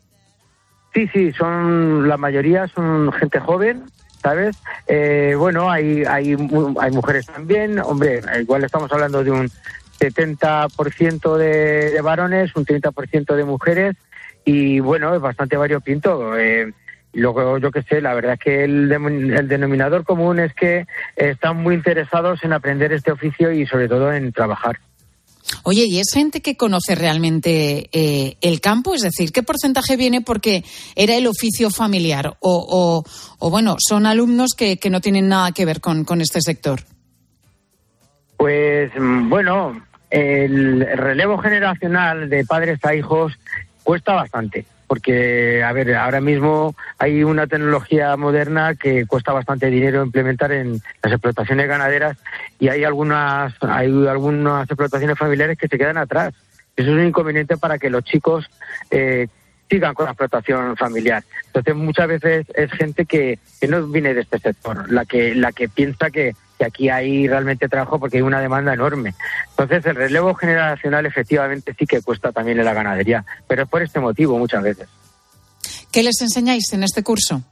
Sí, 0.92 1.08
sí, 1.12 1.32
son 1.32 2.06
la 2.06 2.18
mayoría 2.18 2.68
son 2.68 3.10
gente 3.12 3.40
joven, 3.40 3.84
¿sabes? 4.22 4.54
Eh, 4.86 5.34
bueno, 5.36 5.70
hay, 5.70 6.04
hay, 6.04 6.36
hay 6.80 6.90
mujeres 6.92 7.24
también. 7.26 7.78
Hombre, 7.80 8.20
igual 8.42 8.62
estamos 8.62 8.92
hablando 8.92 9.24
de 9.24 9.30
un 9.30 9.50
70% 9.98 11.36
de, 11.36 11.90
de 11.92 12.00
varones, 12.00 12.54
un 12.54 12.64
30% 12.66 13.34
de 13.34 13.44
mujeres. 13.44 13.96
Y 14.44 14.80
bueno, 14.80 15.14
es 15.14 15.20
bastante 15.20 15.56
variopinto. 15.56 16.36
Eh, 16.36 16.72
luego, 17.12 17.58
yo 17.58 17.70
qué 17.70 17.82
sé, 17.82 18.00
la 18.00 18.14
verdad 18.14 18.34
es 18.34 18.40
que 18.40 18.64
el, 18.64 18.90
el 18.92 19.48
denominador 19.48 20.04
común 20.04 20.40
es 20.40 20.54
que 20.54 20.86
están 21.16 21.62
muy 21.62 21.74
interesados 21.74 22.42
en 22.44 22.52
aprender 22.52 22.92
este 22.92 23.12
oficio 23.12 23.52
y 23.52 23.66
sobre 23.66 23.88
todo 23.88 24.12
en 24.12 24.32
trabajar. 24.32 24.78
Oye, 25.62 25.84
¿y 25.86 25.98
es 25.98 26.10
gente 26.12 26.40
que 26.40 26.56
conoce 26.56 26.94
realmente 26.94 27.88
eh, 27.92 28.36
el 28.40 28.60
campo? 28.60 28.94
Es 28.94 29.02
decir, 29.02 29.30
¿qué 29.30 29.42
porcentaje 29.42 29.96
viene 29.96 30.20
porque 30.20 30.64
era 30.96 31.16
el 31.16 31.26
oficio 31.26 31.70
familiar? 31.70 32.36
O, 32.40 32.66
o, 32.68 33.04
o, 33.38 33.50
bueno, 33.50 33.76
son 33.78 34.06
alumnos 34.06 34.52
que, 34.56 34.78
que 34.78 34.90
no 34.90 35.00
tienen 35.00 35.28
nada 35.28 35.52
que 35.52 35.64
ver 35.64 35.80
con, 35.80 36.04
con 36.04 36.20
este 36.20 36.40
sector. 36.40 36.80
Pues 38.36 38.90
mm, 38.98 39.28
bueno, 39.28 39.82
el 40.10 40.80
relevo 40.80 41.38
generacional 41.38 42.30
de 42.30 42.44
padres 42.44 42.78
a 42.84 42.94
hijos 42.94 43.32
cuesta 43.84 44.14
bastante, 44.14 44.66
porque, 44.88 45.62
a 45.62 45.72
ver, 45.72 45.94
ahora 45.94 46.20
mismo 46.20 46.74
hay 46.98 47.22
una 47.22 47.46
tecnología 47.46 48.16
moderna 48.16 48.74
que 48.74 49.06
cuesta 49.06 49.32
bastante 49.32 49.66
dinero 49.70 50.02
implementar 50.02 50.50
en 50.52 50.80
las 51.02 51.12
explotaciones 51.12 51.68
ganaderas 51.68 52.16
y 52.58 52.68
hay 52.68 52.82
algunas, 52.82 53.54
hay 53.62 53.86
algunas 54.06 54.68
explotaciones 54.68 55.18
familiares 55.18 55.58
que 55.58 55.68
se 55.68 55.78
quedan 55.78 55.98
atrás. 55.98 56.34
Eso 56.76 56.90
es 56.90 56.96
un 56.96 57.06
inconveniente 57.06 57.56
para 57.56 57.78
que 57.78 57.90
los 57.90 58.02
chicos 58.02 58.50
eh, 58.90 59.28
sigan 59.70 59.94
con 59.94 60.06
la 60.06 60.12
explotación 60.12 60.76
familiar. 60.76 61.22
Entonces, 61.46 61.74
muchas 61.76 62.08
veces 62.08 62.46
es 62.54 62.70
gente 62.72 63.06
que, 63.06 63.38
que 63.60 63.68
no 63.68 63.86
viene 63.86 64.14
de 64.14 64.22
este 64.22 64.38
sector, 64.38 64.90
la 64.90 65.04
que, 65.04 65.34
la 65.34 65.52
que 65.52 65.68
piensa 65.68 66.10
que, 66.10 66.34
que 66.64 66.68
aquí 66.68 66.88
hay 66.88 67.28
realmente 67.28 67.68
trabajo 67.68 67.99
porque 67.99 68.16
hay 68.18 68.23
una 68.23 68.40
demanda 68.40 68.73
enorme. 68.73 69.14
Entonces, 69.50 69.85
el 69.87 69.97
relevo 69.97 70.35
generacional 70.35 71.06
efectivamente 71.06 71.75
sí 71.78 71.87
que 71.87 72.02
cuesta 72.02 72.33
también 72.33 72.59
en 72.59 72.64
la 72.64 72.75
ganadería, 72.75 73.25
pero 73.47 73.62
es 73.64 73.68
por 73.68 73.83
este 73.83 74.00
motivo 74.00 74.38
muchas 74.38 74.62
veces. 74.62 74.88
¿Qué 75.92 76.02
les 76.02 76.21
enseñáis 76.21 76.73
en 76.73 76.83
este 76.83 77.02
curso? 77.02 77.42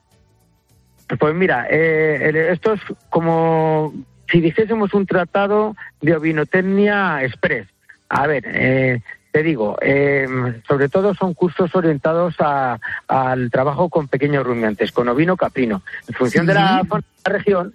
Pues 1.18 1.34
mira, 1.34 1.66
eh, 1.70 2.48
esto 2.52 2.72
es 2.72 2.80
como 3.10 3.92
si 4.30 4.40
dijésemos 4.40 4.94
un 4.94 5.06
tratado 5.06 5.76
de 6.00 6.16
ovinotecnia 6.16 7.22
express. 7.22 7.68
A 8.08 8.26
ver, 8.26 8.44
eh, 8.46 9.00
te 9.30 9.42
digo, 9.42 9.76
eh, 9.80 10.26
sobre 10.66 10.88
todo 10.88 11.14
son 11.14 11.34
cursos 11.34 11.74
orientados 11.74 12.34
a- 12.38 12.78
al 13.08 13.50
trabajo 13.50 13.88
con 13.88 14.08
pequeños 14.08 14.44
rumiantes, 14.44 14.90
con 14.92 15.08
ovino 15.08 15.36
caprino. 15.36 15.82
En 16.08 16.14
función 16.14 16.46
de 16.46 16.54
la 16.54 16.82
la 16.82 17.32
región, 17.32 17.74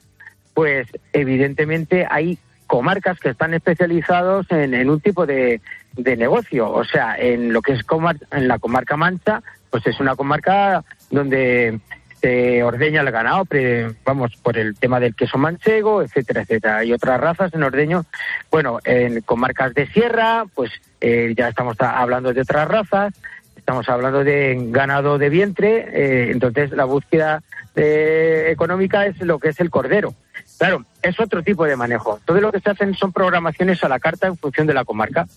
pues 0.58 0.88
evidentemente 1.14 2.08
hay 2.10 2.40
comarcas 2.66 3.20
que 3.20 3.30
están 3.30 3.54
especializados 3.54 4.48
en, 4.50 4.74
en 4.74 4.90
un 4.90 5.00
tipo 5.00 5.28
de, 5.28 5.62
negocio. 5.96 6.72
O 6.72 6.84
sea, 6.84 7.16
en 7.16 7.54
lo 7.54 7.62
que 7.62 7.74
es 7.74 7.86
comar- 7.86 8.26
en 8.32 8.48
la 8.48 8.58
comarca 8.58 8.98
Mancha, 8.98 9.44
pues 9.70 9.86
es 9.86 10.00
una 10.00 10.16
comarca 10.16 10.84
donde 11.12 11.80
se 12.22 12.64
ordeña 12.64 13.02
el 13.02 13.12
ganado, 13.12 13.46
vamos, 14.04 14.36
por 14.38 14.58
el 14.58 14.74
tema 14.80 15.00
del 15.00 15.14
queso 15.14 15.38
manchego, 15.38 16.02
etcétera, 16.02 16.42
etcétera. 16.42 16.78
Hay 16.78 16.92
otras 16.92 17.22
razas 17.22 17.54
en 17.54 17.62
ordeño. 17.62 18.06
Bueno, 18.50 18.80
en 18.84 19.22
comarcas 19.22 19.76
de 19.76 19.86
sierra, 19.86 20.46
pues 20.56 20.72
eh, 21.02 21.36
ya 21.38 21.50
estamos 21.50 21.78
hablando 21.80 22.34
de 22.34 22.42
otras 22.42 22.68
razas. 22.68 23.14
Estamos 23.56 23.88
hablando 23.90 24.24
de 24.24 24.58
ganado 24.72 25.20
de 25.20 25.30
vientre, 25.30 25.88
eh, 25.92 26.32
entonces 26.32 26.72
la 26.72 26.86
búsqueda 26.86 27.44
eh, 27.76 28.48
económica 28.50 29.06
es 29.06 29.22
lo 29.22 29.38
que 29.38 29.50
es 29.50 29.60
el 29.60 29.70
cordero. 29.70 30.16
Claro, 30.58 30.86
es 31.02 31.20
otro 31.20 31.44
tipo 31.44 31.66
de 31.66 31.76
manejo. 31.76 32.20
Todo 32.26 32.42
lo 32.42 32.52
que 32.52 32.60
se 32.60 32.70
hacen 32.70 32.96
son 32.96 33.14
programaciones 33.14 33.84
a 33.84 33.90
la 33.90 34.00
carta 34.00 34.28
en 34.28 34.38
función 34.38 34.68
de 34.68 34.74
la 34.74 34.86
comarca. 34.86 35.28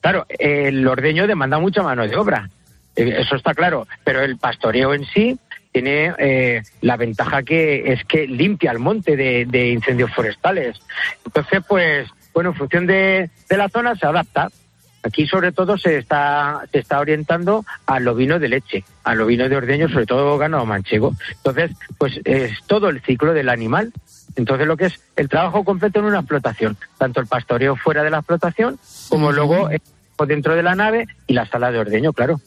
Claro, 0.00 0.26
el 0.28 0.86
ordeño 0.86 1.26
demanda 1.26 1.58
mucha 1.58 1.82
mano 1.82 2.06
de 2.06 2.16
obra, 2.16 2.50
eh, 2.96 3.16
eso 3.18 3.36
está 3.36 3.54
claro, 3.54 3.86
pero 4.02 4.22
el 4.22 4.38
pastoreo 4.38 4.94
en 4.94 5.04
sí 5.04 5.38
tiene 5.70 6.14
eh, 6.18 6.62
la 6.80 6.96
ventaja 6.96 7.42
que 7.42 7.92
es 7.92 8.04
que 8.04 8.26
limpia 8.26 8.72
el 8.72 8.78
monte 8.78 9.14
de, 9.14 9.44
de 9.46 9.68
incendios 9.68 10.10
forestales. 10.14 10.80
Entonces, 11.24 11.62
pues, 11.68 12.08
bueno, 12.32 12.50
en 12.50 12.56
función 12.56 12.86
de, 12.86 13.30
la 13.50 13.68
zona 13.68 13.94
se 13.94 14.06
adapta. 14.06 14.48
Aquí 15.02 15.26
sobre 15.26 15.52
todo 15.52 15.78
se 15.78 15.98
está, 15.98 16.64
se 16.72 16.80
está 16.80 16.98
orientando 16.98 17.64
al 17.86 18.08
ovino 18.08 18.40
de 18.40 18.48
leche, 18.48 18.84
al 19.04 19.20
ovino 19.20 19.48
de 19.48 19.56
ordeño, 19.56 19.88
sobre 19.88 20.06
todo 20.06 20.36
ganado 20.36 20.66
manchego. 20.66 21.12
Entonces, 21.30 21.70
pues 21.96 22.18
es 22.24 22.58
todo 22.66 22.88
el 22.88 23.00
ciclo 23.02 23.32
del 23.32 23.50
animal. 23.50 23.92
Entonces, 24.36 24.66
lo 24.66 24.76
que 24.76 24.86
es 24.86 24.94
el 25.16 25.28
trabajo 25.28 25.64
completo 25.64 25.98
en 26.00 26.04
una 26.06 26.18
explotación, 26.18 26.76
tanto 26.98 27.20
el 27.20 27.26
pastoreo 27.26 27.74
fuera 27.76 28.02
de 28.02 28.10
la 28.10 28.18
explotación, 28.18 28.78
como 29.08 29.32
luego 29.32 29.68
dentro 30.26 30.54
de 30.54 30.62
la 30.62 30.74
nave 30.74 31.06
y 31.26 31.32
la 31.34 31.46
sala 31.46 31.70
de 31.72 31.78
ordeño, 31.78 32.12
claro. 32.12 32.40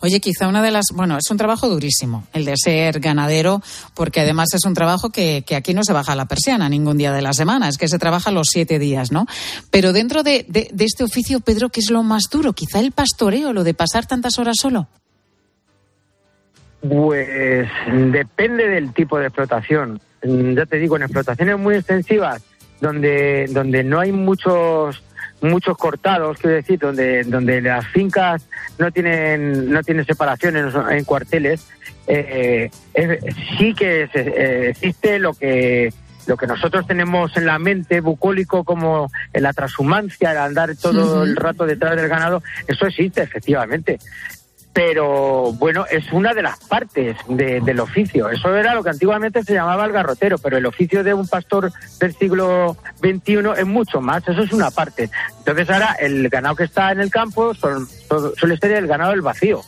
Oye, 0.00 0.20
quizá 0.20 0.46
una 0.48 0.62
de 0.62 0.70
las. 0.70 0.86
Bueno, 0.94 1.16
es 1.16 1.28
un 1.30 1.36
trabajo 1.36 1.68
durísimo, 1.68 2.24
el 2.32 2.44
de 2.44 2.54
ser 2.56 2.98
ganadero, 3.00 3.62
porque 3.94 4.20
además 4.20 4.48
es 4.54 4.64
un 4.64 4.74
trabajo 4.74 5.10
que, 5.10 5.42
que 5.46 5.54
aquí 5.56 5.74
no 5.74 5.82
se 5.84 5.92
baja 5.92 6.14
la 6.16 6.26
persiana 6.26 6.68
ningún 6.68 6.98
día 6.98 7.12
de 7.12 7.22
la 7.22 7.32
semana, 7.32 7.68
es 7.68 7.78
que 7.78 7.88
se 7.88 7.98
trabaja 7.98 8.30
los 8.30 8.48
siete 8.48 8.78
días, 8.78 9.10
¿no? 9.12 9.26
Pero 9.70 9.92
dentro 9.92 10.22
de, 10.22 10.44
de- 10.48 10.68
de 10.72 10.84
este 10.84 11.04
oficio, 11.04 11.40
Pedro, 11.40 11.68
¿qué 11.68 11.80
es 11.80 11.90
lo 11.90 12.02
más 12.04 12.24
duro? 12.30 12.52
Quizá 12.52 12.78
el 12.80 12.92
pastoreo, 12.92 13.52
lo 13.52 13.64
de 13.64 13.74
pasar 13.74 14.06
tantas 14.06 14.38
horas 14.38 14.56
solo. 14.60 14.88
Pues 16.88 17.68
depende 18.10 18.68
del 18.68 18.92
tipo 18.92 19.18
de 19.18 19.26
explotación. 19.26 20.00
Mm, 20.24 20.54
Ya 20.54 20.66
te 20.66 20.78
digo, 20.78 20.96
en 20.96 21.02
explotaciones 21.02 21.58
muy 21.58 21.76
extensivas, 21.76 22.42
donde, 22.80 23.46
donde 23.50 23.84
no 23.84 24.00
hay 24.00 24.12
muchos 24.12 25.02
muchos 25.40 25.76
cortados, 25.76 26.38
quiero 26.38 26.54
decir, 26.54 26.78
donde, 26.78 27.24
donde 27.24 27.60
las 27.60 27.84
fincas 27.88 28.46
no 28.78 28.92
tienen, 28.92 29.72
no 29.72 29.82
tienen 29.82 30.04
separaciones 30.04 30.72
en 30.90 31.02
cuarteles, 31.04 31.66
eh, 32.06 32.70
es- 32.94 33.18
sí 33.58 33.74
que 33.74 34.08
se- 34.12 34.20
eh, 34.36 34.68
existe 34.70 35.18
lo 35.18 35.32
que 35.34 35.92
lo 36.28 36.36
que 36.36 36.46
nosotros 36.46 36.86
tenemos 36.86 37.36
en 37.36 37.46
la 37.46 37.58
mente 37.58 38.00
bucólico 38.00 38.62
como 38.62 39.10
la 39.34 39.52
transhumancia, 39.52 40.30
el 40.30 40.38
andar 40.38 40.76
todo 40.76 41.24
el 41.24 41.34
rato 41.34 41.66
detrás 41.66 41.96
del 41.96 42.08
ganado, 42.08 42.44
eso 42.68 42.86
existe 42.86 43.22
efectivamente 43.22 43.98
pero 44.72 45.52
bueno, 45.52 45.84
es 45.90 46.10
una 46.12 46.32
de 46.32 46.42
las 46.42 46.58
partes 46.60 47.16
de- 47.28 47.60
del 47.60 47.80
oficio. 47.80 48.30
Eso 48.30 48.56
era 48.56 48.74
lo 48.74 48.82
que 48.82 48.90
antiguamente 48.90 49.42
se 49.42 49.52
llamaba 49.54 49.84
el 49.84 49.92
garrotero, 49.92 50.38
pero 50.38 50.56
el 50.56 50.64
oficio 50.66 51.04
de 51.04 51.12
un 51.12 51.28
pastor 51.28 51.70
del 52.00 52.14
siglo 52.16 52.76
XXI 53.00 53.40
es 53.58 53.66
mucho 53.66 54.00
más, 54.00 54.26
eso 54.26 54.42
es 54.42 54.52
una 54.52 54.70
parte. 54.70 55.10
Entonces 55.38 55.68
ahora 55.68 55.92
el 56.00 56.28
ganado 56.30 56.56
que 56.56 56.64
está 56.64 56.90
en 56.92 57.00
el 57.00 57.10
campo 57.10 57.54
son, 57.54 57.86
son- 58.08 58.32
suele 58.36 58.56
ser 58.56 58.72
el 58.72 58.86
ganado 58.86 59.10
del 59.10 59.20
vacío. 59.22 59.60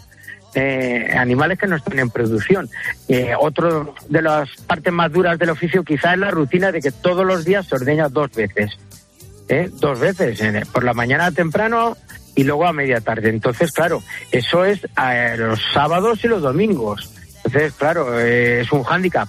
eh, 0.57 1.13
animales 1.19 1.59
que 1.59 1.67
no 1.67 1.75
están 1.75 1.99
en 1.99 2.11
producción. 2.11 2.71
Eh, 3.09 3.33
otro 3.37 3.93
de 4.09 4.23
las 4.23 4.49
partes 4.69 4.93
más 4.93 5.11
duras 5.11 5.37
del 5.37 5.51
oficio 5.51 5.83
quizás 5.83 6.13
es 6.13 6.21
la 6.21 6.31
rutina 6.31 6.71
de 6.71 6.81
que 6.81 6.93
todos 6.93 7.27
los 7.27 7.45
días 7.45 7.67
se 7.67 7.75
ordeña 7.75 8.09
dos 8.09 8.31
veces. 8.31 8.79
¿eh? 9.49 9.69
Dos 9.81 9.99
veces, 9.99 10.39
por 10.69 10.85
la 10.85 10.95
mañana 10.95 11.33
temprano 11.33 11.97
y 12.35 12.45
luego 12.45 12.67
a 12.67 12.73
media 12.73 13.01
tarde. 13.01 13.31
Entonces, 13.31 13.73
claro, 13.73 14.03
eso 14.31 14.65
es 14.65 14.81
a 14.97 15.37
los 15.37 15.61
sábados 15.73 16.25
y 16.25 16.29
los 16.29 16.43
domingos. 16.43 17.11
Entonces, 17.45 17.73
claro, 17.75 18.19
eh, 18.19 18.63
es 18.63 18.73
un 18.73 18.83
hándicap 18.83 19.29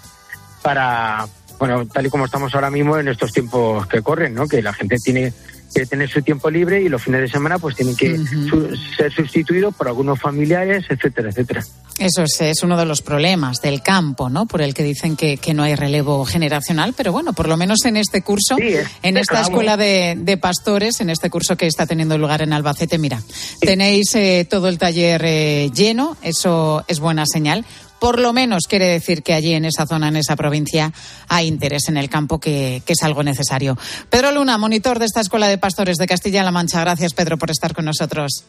para, 0.61 1.27
bueno, 1.59 1.85
tal 1.85 2.05
y 2.05 2.09
como 2.09 2.25
estamos 2.25 2.53
ahora 2.55 2.69
mismo 2.69 2.97
en 2.97 3.07
estos 3.07 3.31
tiempos 3.31 3.85
que 3.87 4.01
corren, 4.01 4.33
¿no? 4.33 4.47
Que 4.47 4.61
la 4.61 4.73
gente 4.73 4.97
tiene 4.97 5.33
que 5.75 5.85
tener 5.85 6.09
su 6.09 6.21
tiempo 6.21 6.49
libre 6.49 6.81
y 6.81 6.89
los 6.89 7.03
fines 7.03 7.21
de 7.21 7.27
semana 7.27 7.59
pues 7.59 7.75
tienen 7.75 7.95
que 7.95 8.17
su- 8.17 8.69
ser 8.97 9.11
sustituidos 9.13 9.75
por 9.75 9.87
algunos 9.87 10.19
familiares, 10.19 10.85
etcétera, 10.89 11.29
etcétera. 11.29 11.63
Eso 11.97 12.23
es, 12.23 12.41
es 12.41 12.61
uno 12.63 12.77
de 12.77 12.85
los 12.85 13.01
problemas 13.01 13.61
del 13.61 13.81
campo, 13.81 14.29
¿no? 14.29 14.45
Por 14.47 14.61
el 14.61 14.73
que 14.73 14.83
dicen 14.83 15.15
que, 15.15 15.37
que 15.37 15.53
no 15.53 15.63
hay 15.63 15.75
relevo 15.75 16.25
generacional, 16.25 16.93
pero 16.95 17.11
bueno, 17.13 17.31
por 17.33 17.47
lo 17.47 17.55
menos 17.55 17.85
en 17.85 17.95
este 17.97 18.21
curso, 18.21 18.57
en 18.59 19.17
esta 19.17 19.35
claro. 19.35 19.47
escuela 19.47 19.77
de, 19.77 20.15
de 20.17 20.37
pastores, 20.37 20.99
en 20.99 21.09
este 21.09 21.29
curso 21.29 21.55
que 21.55 21.67
está 21.67 21.85
teniendo 21.85 22.17
lugar 22.17 22.41
en 22.41 22.51
Albacete, 22.51 22.97
mira, 22.97 23.21
tenéis 23.61 24.13
eh, 24.15 24.45
todo 24.49 24.67
el 24.67 24.77
taller 24.77 25.21
eh, 25.25 25.71
lleno, 25.73 26.17
eso 26.21 26.83
es 26.87 26.99
buena 26.99 27.25
señal. 27.25 27.65
Por 27.99 28.19
lo 28.19 28.33
menos 28.33 28.65
quiere 28.67 28.87
decir 28.87 29.23
que 29.23 29.33
allí 29.33 29.53
en 29.53 29.65
esa 29.65 29.85
zona, 29.87 30.09
en 30.09 30.17
esa 30.17 30.35
provincia, 30.35 30.91
hay 31.27 31.47
interés 31.47 31.87
en 31.89 31.97
el 31.97 32.09
campo, 32.09 32.39
que, 32.39 32.81
que 32.85 32.93
es 32.93 33.03
algo 33.03 33.23
necesario. 33.23 33.77
Pedro 34.09 34.31
Luna, 34.31 34.57
monitor 34.57 34.99
de 34.99 35.05
esta 35.05 35.21
escuela 35.21 35.47
de 35.47 35.57
pastores 35.57 35.97
de 35.97 36.05
Castilla-La 36.07 36.51
Mancha. 36.51 36.81
Gracias, 36.81 37.13
Pedro, 37.13 37.37
por 37.37 37.51
estar 37.51 37.73
con 37.73 37.85
nosotros. 37.85 38.43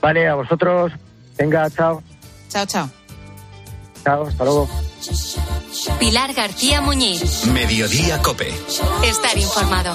Vale, 0.00 0.28
a 0.28 0.34
vosotros, 0.34 0.92
venga, 1.38 1.68
chao, 1.70 2.02
Chao, 2.50 2.66
chao. 2.66 2.90
chao, 4.04 4.26
hasta 4.28 4.44
luego. 4.44 4.68
Pilar 5.98 6.32
García 6.34 6.80
Muñiz. 6.80 7.46
Mediodía 7.46 8.20
Cope. 8.22 8.52
Estar 9.02 9.36
informado. 9.38 9.94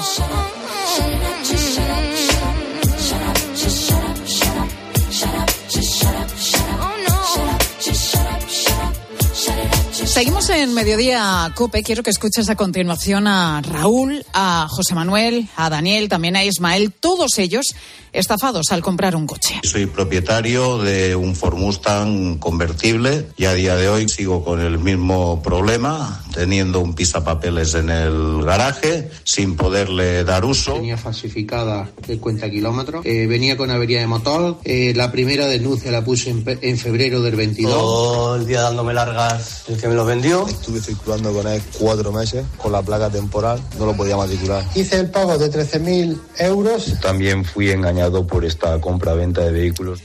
Seguimos 10.09 10.49
en 10.49 10.73
Mediodía 10.73 11.53
Cope. 11.55 11.83
Quiero 11.83 12.01
que 12.01 12.09
escuches 12.09 12.49
a 12.49 12.55
continuación 12.55 13.27
a 13.27 13.61
Raúl, 13.61 14.25
a 14.33 14.67
José 14.67 14.95
Manuel, 14.95 15.47
a 15.55 15.69
Daniel, 15.69 16.09
también 16.09 16.35
a 16.35 16.43
Ismael, 16.43 16.91
todos 16.91 17.37
ellos 17.37 17.75
estafados 18.11 18.71
al 18.71 18.81
comprar 18.81 19.15
un 19.15 19.27
coche. 19.27 19.61
Soy 19.63 19.85
propietario 19.85 20.79
de 20.79 21.15
un 21.15 21.35
Ford 21.35 21.57
Mustang 21.57 22.39
convertible 22.39 23.27
y 23.37 23.45
a 23.45 23.53
día 23.53 23.75
de 23.75 23.87
hoy 23.87 24.09
sigo 24.09 24.43
con 24.43 24.59
el 24.61 24.79
mismo 24.79 25.43
problema, 25.43 26.23
teniendo 26.33 26.79
un 26.79 26.95
pisapapeles 26.95 27.75
en 27.75 27.91
el 27.91 28.43
garaje 28.43 29.11
sin 29.23 29.55
poderle 29.55 30.23
dar 30.23 30.43
uso. 30.43 30.73
Tenía 30.73 30.97
falsificada 30.97 31.87
el 32.07 32.19
cuenta 32.19 32.49
kilómetros. 32.49 33.05
Eh, 33.05 33.27
venía 33.27 33.57
con 33.57 33.69
avería 33.69 33.99
de 33.99 34.07
motor. 34.07 34.57
Eh, 34.63 34.93
la 34.95 35.11
primera 35.11 35.45
denuncia 35.45 35.91
la 35.91 36.03
puse 36.03 36.31
en, 36.31 36.43
en 36.61 36.77
febrero 36.77 37.21
del 37.21 37.35
22. 37.35 37.71
Todo 37.71 38.35
el 38.37 38.47
día 38.47 38.61
dándome 38.61 38.93
largas 38.95 39.65
el 39.67 39.79
que 39.79 39.87
me 39.87 39.98
lo 39.99 40.05
vendió. 40.05 40.47
Estuve 40.47 40.79
circulando 40.79 41.33
con 41.33 41.45
él 41.45 41.61
cuatro 41.77 42.13
meses 42.13 42.45
con 42.57 42.71
la 42.71 42.81
placa 42.81 43.09
temporal, 43.09 43.59
no 43.77 43.85
lo 43.85 43.97
podía 43.97 44.15
matricular. 44.15 44.63
Hice 44.73 44.97
el 44.97 45.11
pago 45.11 45.37
de 45.37 45.51
13.000 45.51 46.17
euros. 46.37 46.93
También 47.01 47.43
fui 47.43 47.69
engañado 47.69 48.25
por 48.25 48.45
esta 48.45 48.79
compra-venta 48.79 49.41
de 49.41 49.51
vehículos. 49.51 49.99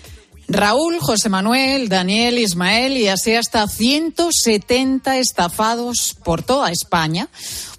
Raúl, 0.48 0.98
José 0.98 1.28
Manuel, 1.28 1.88
Daniel, 1.88 2.38
Ismael 2.38 2.96
y 2.96 3.06
así 3.06 3.34
hasta 3.36 3.68
170 3.68 5.18
estafados 5.18 6.16
por 6.24 6.42
toda 6.42 6.72
España 6.72 7.28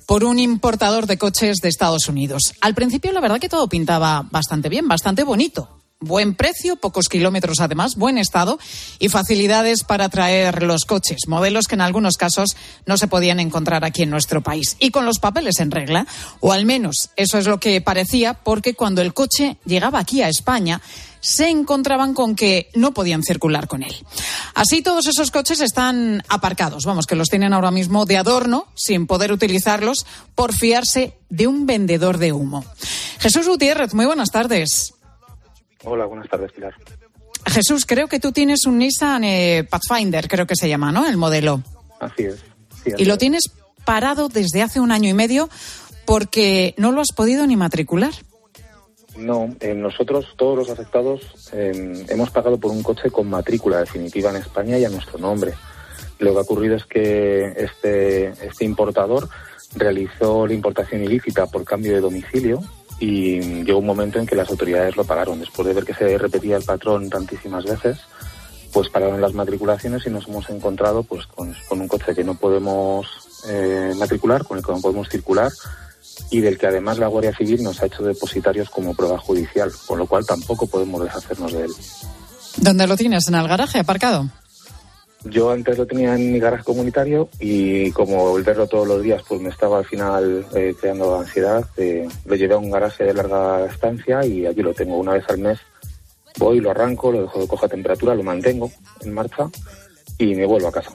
por 0.08 0.24
un 0.24 0.40
importador 0.40 1.08
de 1.08 1.18
coches 1.18 1.58
de 1.58 1.68
Estados 1.68 2.08
Unidos. 2.08 2.54
Al 2.62 2.74
principio 2.76 3.12
la 3.12 3.20
verdad 3.20 3.40
que 3.40 3.50
todo 3.50 3.68
pintaba 3.68 4.26
bastante 4.32 4.70
bien, 4.70 4.88
bastante 4.88 5.24
bonito. 5.24 5.85
Buen 6.02 6.36
precio, 6.36 6.75
pocos 6.75 7.08
kilómetros 7.08 7.62
además, 7.62 7.96
buen 7.96 8.18
estado 8.18 8.60
y 9.00 9.08
facilidades 9.08 9.86
para 9.86 10.10
traer 10.10 10.62
los 10.62 10.84
coches, 10.84 11.20
modelos 11.28 11.68
que 11.68 11.75
en 11.75 11.82
algunos 11.82 12.18
casos 12.18 12.58
no 12.86 12.98
se 12.98 13.08
podían 13.08 13.40
encontrar 13.40 13.86
aquí 13.86 14.04
en 14.04 14.10
nuestro 14.10 14.44
país. 14.44 14.75
Y 14.80 14.92
con 14.92 15.06
los 15.06 15.20
papeles 15.20 15.62
en 15.62 15.72
regla, 15.72 16.06
o 16.42 16.52
al 16.52 16.66
menos 16.66 17.12
eso 17.16 17.38
es 17.38 17.48
lo 17.48 17.62
que 17.62 17.80
parecía, 17.80 18.34
porque 18.34 18.74
cuando 18.74 19.01
el 19.01 19.14
coche 19.14 19.55
llegaba 19.64 20.00
aquí 20.00 20.22
a 20.22 20.27
España, 20.27 20.81
se 21.22 21.50
encontraban 21.50 22.14
con 22.14 22.36
que 22.36 22.70
no 22.75 22.94
podían 22.94 23.24
circular 23.24 23.70
con 23.70 23.81
él. 23.81 23.96
Así 24.53 24.81
todos 24.81 25.08
esos 25.08 25.31
coches 25.31 25.62
están 25.62 26.24
aparcados, 26.27 26.84
vamos, 26.84 27.08
que 27.08 27.16
los 27.16 27.29
tienen 27.29 27.53
ahora 27.53 27.72
mismo 27.72 28.05
de 28.05 28.18
adorno, 28.18 28.68
sin 28.75 29.08
poder 29.08 29.31
utilizarlos, 29.31 30.05
por 30.36 30.53
fiarse 30.53 31.18
de 31.29 31.48
un 31.48 31.66
vendedor 31.66 32.18
de 32.18 32.34
humo. 32.34 32.66
Jesús 33.20 33.48
Gutiérrez, 33.48 33.94
muy 33.94 34.05
buenas 34.05 34.29
tardes. 34.29 34.95
Hola, 35.86 36.06
buenas 36.06 36.28
tardes, 36.30 36.52
Pilar. 36.52 36.74
Jesús, 37.46 37.86
creo 37.86 38.08
que 38.08 38.20
tú 38.20 38.32
tienes 38.32 38.66
un 38.66 38.80
Nissan 38.80 39.24
eh, 39.24 39.68
Pathfinder, 39.70 40.28
creo 40.28 40.48
que 40.48 40.56
se 40.56 40.68
llama, 40.68 40.92
¿no? 40.92 41.08
El 41.08 41.18
modelo. 41.18 41.62
Así 42.00 42.24
es. 42.24 42.36
sí, 42.84 42.92
así 42.92 43.04
Y 43.04 43.06
lo 43.06 43.14
es. 43.14 43.20
tienes 43.20 43.44
parado 43.86 44.30
desde 44.30 44.64
hace 44.64 44.80
un 44.80 44.92
año 44.92 45.10
y 45.10 45.14
medio 45.14 45.48
porque 46.06 46.74
no 46.78 46.92
lo 46.92 47.02
has 47.02 47.12
podido 47.16 47.46
ni 47.46 47.56
matricular. 47.56 48.14
No, 49.16 49.56
eh, 49.62 49.74
nosotros, 49.74 50.26
todos 50.36 50.58
los 50.58 50.70
afectados, 50.70 51.22
eh, 51.54 52.06
hemos 52.10 52.32
pagado 52.32 52.60
por 52.60 52.72
un 52.72 52.84
coche 52.84 53.10
con 53.12 53.30
matrícula 53.30 53.80
definitiva 53.80 54.30
en 54.32 54.38
España 54.38 54.78
y 54.78 54.86
a 54.86 54.90
nuestro 54.90 55.18
nombre. 55.20 55.54
Lo 56.20 56.32
que 56.34 56.38
ha 56.38 56.42
ocurrido 56.42 56.76
es 56.76 56.86
que 56.86 57.46
este, 57.58 58.30
este 58.46 58.66
importador 58.66 59.30
realizó 59.76 60.48
la 60.48 60.54
importación 60.54 61.04
ilícita 61.04 61.46
por 61.48 61.64
cambio 61.64 61.94
de 61.94 62.02
domicilio 62.02 62.62
y 63.00 63.40
llegó 63.64 63.79
un 63.79 63.86
momento 63.86 64.20
en 64.20 64.25
que 64.25 64.36
las 64.36 64.50
autoridades 64.50 64.96
lo 64.96 65.03
pagaron. 65.03 65.40
Después 65.40 65.68
de 65.68 65.74
ver 65.74 65.86
que 65.86 65.94
se 65.94 66.18
repetía 66.18 66.58
el 66.58 66.64
patrón 66.64 67.10
tantísimas 67.10 67.66
veces, 67.66 68.00
pues 68.72 68.90
pararon 68.90 69.22
las 69.22 69.34
matriculaciones 69.34 70.05
y 70.05 70.10
nos 70.10 70.27
hemos 70.27 70.50
encontrado 70.50 71.03
pues 71.03 71.25
con, 71.27 71.55
con 71.68 71.81
un 71.81 71.88
coche 71.88 72.14
que 72.14 72.24
no 72.24 72.36
podemos 72.36 73.08
eh, 73.48 73.94
matricular, 73.98 74.46
con 74.46 74.58
el 74.58 74.64
que 74.64 74.72
no 74.72 74.81
podemos 74.81 75.10
circular 75.10 75.51
y 76.31 76.40
del 76.40 76.58
que 76.58 76.68
además 76.68 76.98
la 76.98 77.08
Guardia 77.08 77.36
Civil 77.36 77.64
nos 77.64 77.81
ha 77.81 77.88
hecho 77.88 78.03
depositarios 78.03 78.70
como 78.70 78.94
prueba 78.94 79.18
judicial, 79.18 79.72
con 79.86 80.00
lo 80.00 80.08
cual 80.08 80.25
tampoco 80.25 80.68
podemos 80.68 81.03
deshacernos 81.03 81.53
de 81.53 81.66
él. 81.66 81.72
¿Dónde 82.58 82.88
lo 82.88 82.96
tienes? 82.96 83.27
¿En 83.27 83.36
el 83.36 83.48
garaje 83.48 83.79
aparcado? 83.79 84.29
Yo 85.25 85.50
antes 85.50 85.77
lo 85.77 85.88
tenía 85.88 86.16
en 86.16 86.31
mi 86.31 86.40
garaje 86.40 86.64
comunitario 86.64 87.29
y 87.40 87.92
como 87.92 88.38
el 88.38 88.44
verlo 88.44 88.68
todos 88.68 88.88
los 88.88 89.01
días 89.01 89.24
pues 89.27 89.42
me 89.42 89.50
estaba 89.50 89.79
al 89.79 89.85
final 89.85 90.46
eh, 90.55 90.75
creando 90.79 91.20
ansiedad, 91.20 91.66
eh, 91.77 92.07
lo 92.25 92.35
llevé 92.35 92.53
a 92.53 92.59
un 92.59 92.70
garaje 92.70 93.05
de 93.05 93.14
larga 93.14 93.66
estancia 93.66 94.24
y 94.24 94.46
allí 94.46 94.61
lo 94.61 94.74
tengo 94.74 94.98
una 94.98 95.14
vez 95.14 95.24
al 95.27 95.40
mes. 95.40 95.59
Voy, 96.38 96.59
lo 96.59 96.70
arranco, 96.70 97.11
lo 97.11 97.24
dejo 97.24 97.40
de 97.40 97.48
coja 97.48 97.68
temperatura, 97.68 98.14
lo 98.14 98.24
mantengo 98.24 98.72
en 99.01 99.14
marcha 99.14 99.50
y 100.18 100.35
me 100.35 100.46
vuelvo 100.46 100.68
a 100.68 100.72
casa. 100.72 100.92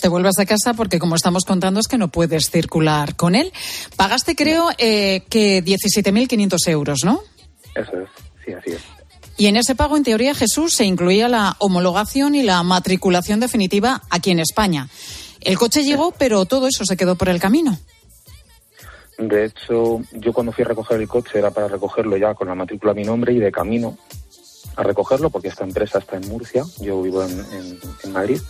Te 0.00 0.08
vuelvas 0.08 0.38
a 0.38 0.46
casa 0.46 0.74
porque, 0.74 0.98
como 0.98 1.16
estamos 1.16 1.44
contando, 1.44 1.80
es 1.80 1.88
que 1.88 1.98
no 1.98 2.08
puedes 2.08 2.50
circular 2.50 3.16
con 3.16 3.34
él. 3.34 3.52
Pagaste, 3.96 4.36
creo, 4.36 4.68
eh, 4.78 5.24
que 5.28 5.64
17.500 5.64 6.68
euros, 6.68 7.00
¿no? 7.02 7.22
Eso 7.74 8.00
es, 8.00 8.08
sí, 8.44 8.52
así 8.52 8.70
es. 8.72 8.82
Y 9.38 9.46
en 9.46 9.56
ese 9.56 9.74
pago, 9.74 9.96
en 9.96 10.04
teoría, 10.04 10.34
Jesús, 10.34 10.74
se 10.74 10.84
incluía 10.84 11.28
la 11.28 11.56
homologación 11.58 12.34
y 12.34 12.42
la 12.42 12.62
matriculación 12.62 13.38
definitiva 13.38 14.02
aquí 14.08 14.30
en 14.30 14.40
España. 14.40 14.88
El 15.40 15.58
coche 15.58 15.84
llegó, 15.84 16.12
pero 16.12 16.46
todo 16.46 16.66
eso 16.66 16.84
se 16.84 16.96
quedó 16.96 17.16
por 17.16 17.28
el 17.28 17.38
camino. 17.38 17.78
De 19.18 19.46
hecho, 19.46 20.00
yo 20.12 20.32
cuando 20.32 20.52
fui 20.52 20.64
a 20.64 20.68
recoger 20.68 21.00
el 21.00 21.08
coche 21.08 21.38
era 21.38 21.50
para 21.50 21.68
recogerlo 21.68 22.16
ya 22.16 22.34
con 22.34 22.48
la 22.48 22.54
matrícula 22.54 22.92
a 22.92 22.94
mi 22.94 23.04
nombre 23.04 23.32
y 23.32 23.38
de 23.38 23.50
camino 23.50 23.96
a 24.76 24.82
recogerlo, 24.82 25.30
porque 25.30 25.48
esta 25.48 25.64
empresa 25.64 25.98
está 25.98 26.16
en 26.16 26.28
Murcia, 26.28 26.64
yo 26.80 27.00
vivo 27.00 27.22
en, 27.22 28.12
Madrid. 28.12 28.40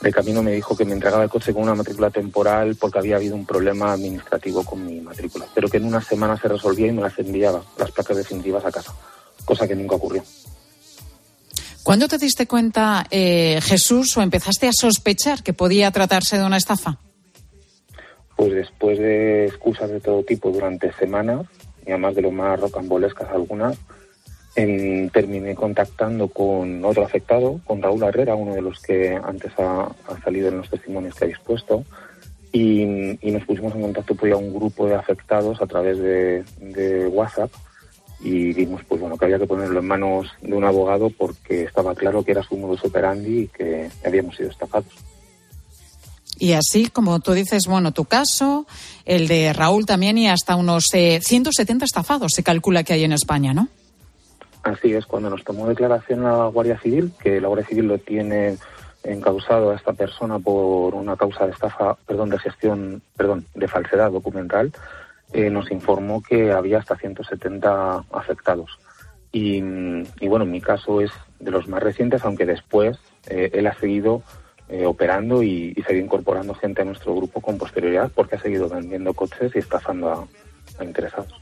De 0.00 0.12
camino 0.12 0.42
me 0.42 0.52
dijo 0.52 0.76
que 0.76 0.84
me 0.84 0.94
entregaba 0.94 1.22
el 1.22 1.30
coche 1.30 1.52
con 1.52 1.62
una 1.62 1.74
matrícula 1.74 2.10
temporal 2.10 2.76
porque 2.76 2.98
había 2.98 3.16
habido 3.16 3.36
un 3.36 3.46
problema 3.46 3.92
administrativo 3.92 4.64
con 4.64 4.84
mi 4.84 5.00
matrícula, 5.00 5.46
pero 5.54 5.68
que 5.68 5.76
en 5.76 5.84
una 5.84 6.00
semana 6.00 6.36
se 6.38 6.48
resolvía 6.48 6.88
y 6.88 6.92
me 6.92 7.02
las 7.02 7.18
enviaba, 7.18 7.62
las 7.78 7.90
placas 7.92 8.16
definitivas 8.16 8.64
a 8.64 8.72
casa, 8.72 8.94
cosa 9.44 9.66
que 9.66 9.74
nunca 9.74 9.96
ocurrió. 9.96 10.22
¿Cuándo 11.82 12.08
te 12.08 12.18
diste 12.18 12.46
cuenta, 12.46 13.06
eh, 13.10 13.58
Jesús, 13.62 14.16
o 14.16 14.22
empezaste 14.22 14.68
a 14.68 14.72
sospechar 14.72 15.42
que 15.42 15.54
podía 15.54 15.90
tratarse 15.90 16.38
de 16.38 16.44
una 16.44 16.58
estafa? 16.58 16.98
Pues 18.36 18.52
después 18.52 18.98
de 18.98 19.46
excusas 19.46 19.90
de 19.90 20.00
todo 20.00 20.22
tipo 20.22 20.50
durante 20.50 20.92
semanas, 20.92 21.46
y 21.86 21.90
además 21.90 22.14
de 22.14 22.22
lo 22.22 22.30
más 22.30 22.60
rocambolescas 22.60 23.30
algunas, 23.30 23.78
em, 24.56 25.08
terminé 25.08 25.54
contactando 25.54 26.28
con 26.28 26.84
otro 26.84 27.04
afectado, 27.04 27.60
con 27.64 27.82
Raúl 27.82 28.02
Herrera, 28.02 28.34
uno 28.34 28.54
de 28.54 28.62
los 28.62 28.78
que 28.80 29.18
antes 29.22 29.52
ha, 29.58 29.84
ha 30.06 30.22
salido 30.22 30.48
en 30.48 30.58
los 30.58 30.68
testimonios 30.68 31.14
que 31.14 31.24
habéis 31.24 31.38
puesto, 31.38 31.84
y, 32.52 32.82
y 33.26 33.30
nos 33.30 33.44
pusimos 33.44 33.74
en 33.74 33.82
contacto 33.82 34.14
pues, 34.14 34.32
a 34.32 34.36
un 34.36 34.52
grupo 34.52 34.86
de 34.86 34.96
afectados 34.96 35.62
a 35.62 35.66
través 35.66 35.98
de, 35.98 36.44
de 36.60 37.06
WhatsApp 37.06 37.50
y 38.22 38.52
vimos 38.52 38.82
pues 38.86 39.00
bueno 39.00 39.16
que 39.16 39.24
había 39.24 39.38
que 39.38 39.46
ponerlo 39.46 39.80
en 39.80 39.86
manos 39.86 40.28
de 40.42 40.54
un 40.54 40.64
abogado 40.64 41.10
porque 41.10 41.64
estaba 41.64 41.94
claro 41.94 42.22
que 42.22 42.32
era 42.32 42.42
su 42.42 42.56
modus 42.56 42.84
operandi 42.84 43.42
y 43.42 43.48
que 43.48 43.90
habíamos 44.04 44.36
sido 44.36 44.50
estafados. 44.50 44.92
Y 46.38 46.52
así, 46.52 46.88
como 46.88 47.20
tú 47.20 47.32
dices, 47.32 47.66
bueno, 47.66 47.92
tu 47.92 48.06
caso, 48.06 48.66
el 49.04 49.28
de 49.28 49.52
Raúl 49.52 49.84
también 49.84 50.16
y 50.16 50.28
hasta 50.28 50.56
unos 50.56 50.86
eh, 50.94 51.20
170 51.22 51.84
estafados 51.84 52.32
se 52.34 52.42
calcula 52.42 52.82
que 52.82 52.94
hay 52.94 53.04
en 53.04 53.12
España, 53.12 53.52
¿no? 53.52 53.68
Así 54.62 54.92
es, 54.92 55.06
cuando 55.06 55.28
nos 55.28 55.44
tomó 55.44 55.66
declaración 55.66 56.22
la 56.22 56.46
Guardia 56.46 56.78
Civil, 56.80 57.12
que 57.22 57.40
la 57.40 57.48
Guardia 57.48 57.68
Civil 57.68 57.88
lo 57.88 57.98
tiene 57.98 58.56
encausado 59.02 59.70
a 59.70 59.76
esta 59.76 59.92
persona 59.92 60.38
por 60.38 60.94
una 60.94 61.16
causa 61.16 61.46
de 61.46 61.52
estafa, 61.52 61.94
perdón, 62.06 62.30
de 62.30 62.38
gestión, 62.38 63.02
perdón, 63.16 63.46
de 63.54 63.68
falsedad 63.68 64.10
documental, 64.10 64.72
eh, 65.32 65.50
nos 65.50 65.70
informó 65.70 66.22
que 66.22 66.52
había 66.52 66.78
hasta 66.78 66.96
170 66.96 68.04
afectados. 68.12 68.70
Y, 69.32 69.62
y, 70.20 70.28
bueno, 70.28 70.44
mi 70.44 70.60
caso 70.60 71.00
es 71.00 71.10
de 71.38 71.50
los 71.50 71.68
más 71.68 71.82
recientes, 71.82 72.24
aunque 72.24 72.46
después 72.46 72.98
eh, 73.28 73.50
él 73.52 73.66
ha 73.68 73.78
seguido 73.78 74.22
eh, 74.68 74.86
operando 74.86 75.42
y, 75.42 75.72
y 75.76 75.82
seguido 75.82 76.04
incorporando 76.04 76.54
gente 76.54 76.82
a 76.82 76.84
nuestro 76.84 77.14
grupo 77.14 77.40
con 77.40 77.56
posterioridad 77.56 78.10
porque 78.14 78.36
ha 78.36 78.40
seguido 78.40 78.68
vendiendo 78.68 79.14
coches 79.14 79.52
y 79.54 79.58
estafando 79.58 80.10
a, 80.10 80.26
a 80.80 80.84
interesados. 80.84 81.32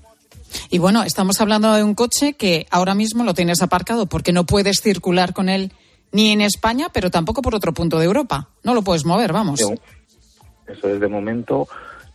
Y 0.70 0.78
bueno, 0.78 1.02
estamos 1.02 1.40
hablando 1.40 1.72
de 1.72 1.82
un 1.82 1.94
coche 1.94 2.34
que 2.34 2.66
ahora 2.70 2.94
mismo 2.94 3.24
lo 3.24 3.34
tienes 3.34 3.62
aparcado 3.62 4.06
porque 4.06 4.32
no 4.32 4.44
puedes 4.44 4.80
circular 4.80 5.32
con 5.32 5.48
él 5.48 5.72
ni 6.12 6.30
en 6.30 6.40
España, 6.40 6.88
pero 6.92 7.10
tampoco 7.10 7.42
por 7.42 7.54
otro 7.54 7.72
punto 7.72 7.98
de 7.98 8.06
Europa. 8.06 8.48
No 8.62 8.74
lo 8.74 8.82
puedes 8.82 9.04
mover, 9.04 9.32
vamos. 9.32 9.60
Eso 9.60 10.88
es 10.88 11.00
de 11.00 11.08
momento. 11.08 11.68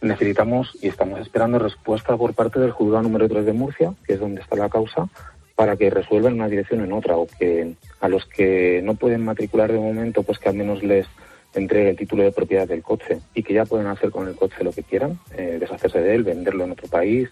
Necesitamos 0.04 0.78
y 0.82 0.90
estamos 0.90 1.22
esperando 1.22 1.60
respuesta 1.60 2.18
por 2.18 2.34
parte 2.34 2.60
del 2.60 2.72
juzgado 2.72 3.04
número 3.04 3.30
3 3.30 3.46
de 3.46 3.54
Murcia, 3.54 3.94
que 4.06 4.16
es 4.16 4.20
donde 4.20 4.42
está 4.42 4.58
la 4.58 4.68
causa, 4.68 5.08
para 5.56 5.78
que 5.78 5.90
resuelvan 5.90 6.34
una 6.34 6.50
dirección 6.50 6.84
en 6.84 6.92
otra 6.92 7.16
o 7.16 7.26
que 7.26 7.76
a 8.02 8.10
los 8.10 8.26
que 8.26 8.82
no 8.84 8.96
pueden 8.96 9.24
matricular 9.24 9.72
de 9.72 9.80
momento, 9.80 10.24
pues 10.24 10.40
que 10.40 10.50
al 10.50 10.56
menos 10.56 10.84
les 10.84 11.08
entregue 11.54 11.92
el 11.92 11.96
título 11.96 12.24
de 12.24 12.34
propiedad 12.34 12.68
del 12.68 12.84
coche 12.84 13.22
y 13.34 13.44
que 13.44 13.54
ya 13.54 13.64
pueden 13.64 13.88
hacer 13.88 14.12
con 14.12 14.28
el 14.28 14.36
coche 14.36 14.62
lo 14.62 14.74
que 14.74 14.84
quieran, 14.84 15.20
eh, 15.38 15.56
deshacerse 15.58 16.02
de 16.02 16.16
él, 16.16 16.24
venderlo 16.24 16.66
en 16.66 16.72
otro 16.72 16.90
país, 16.90 17.30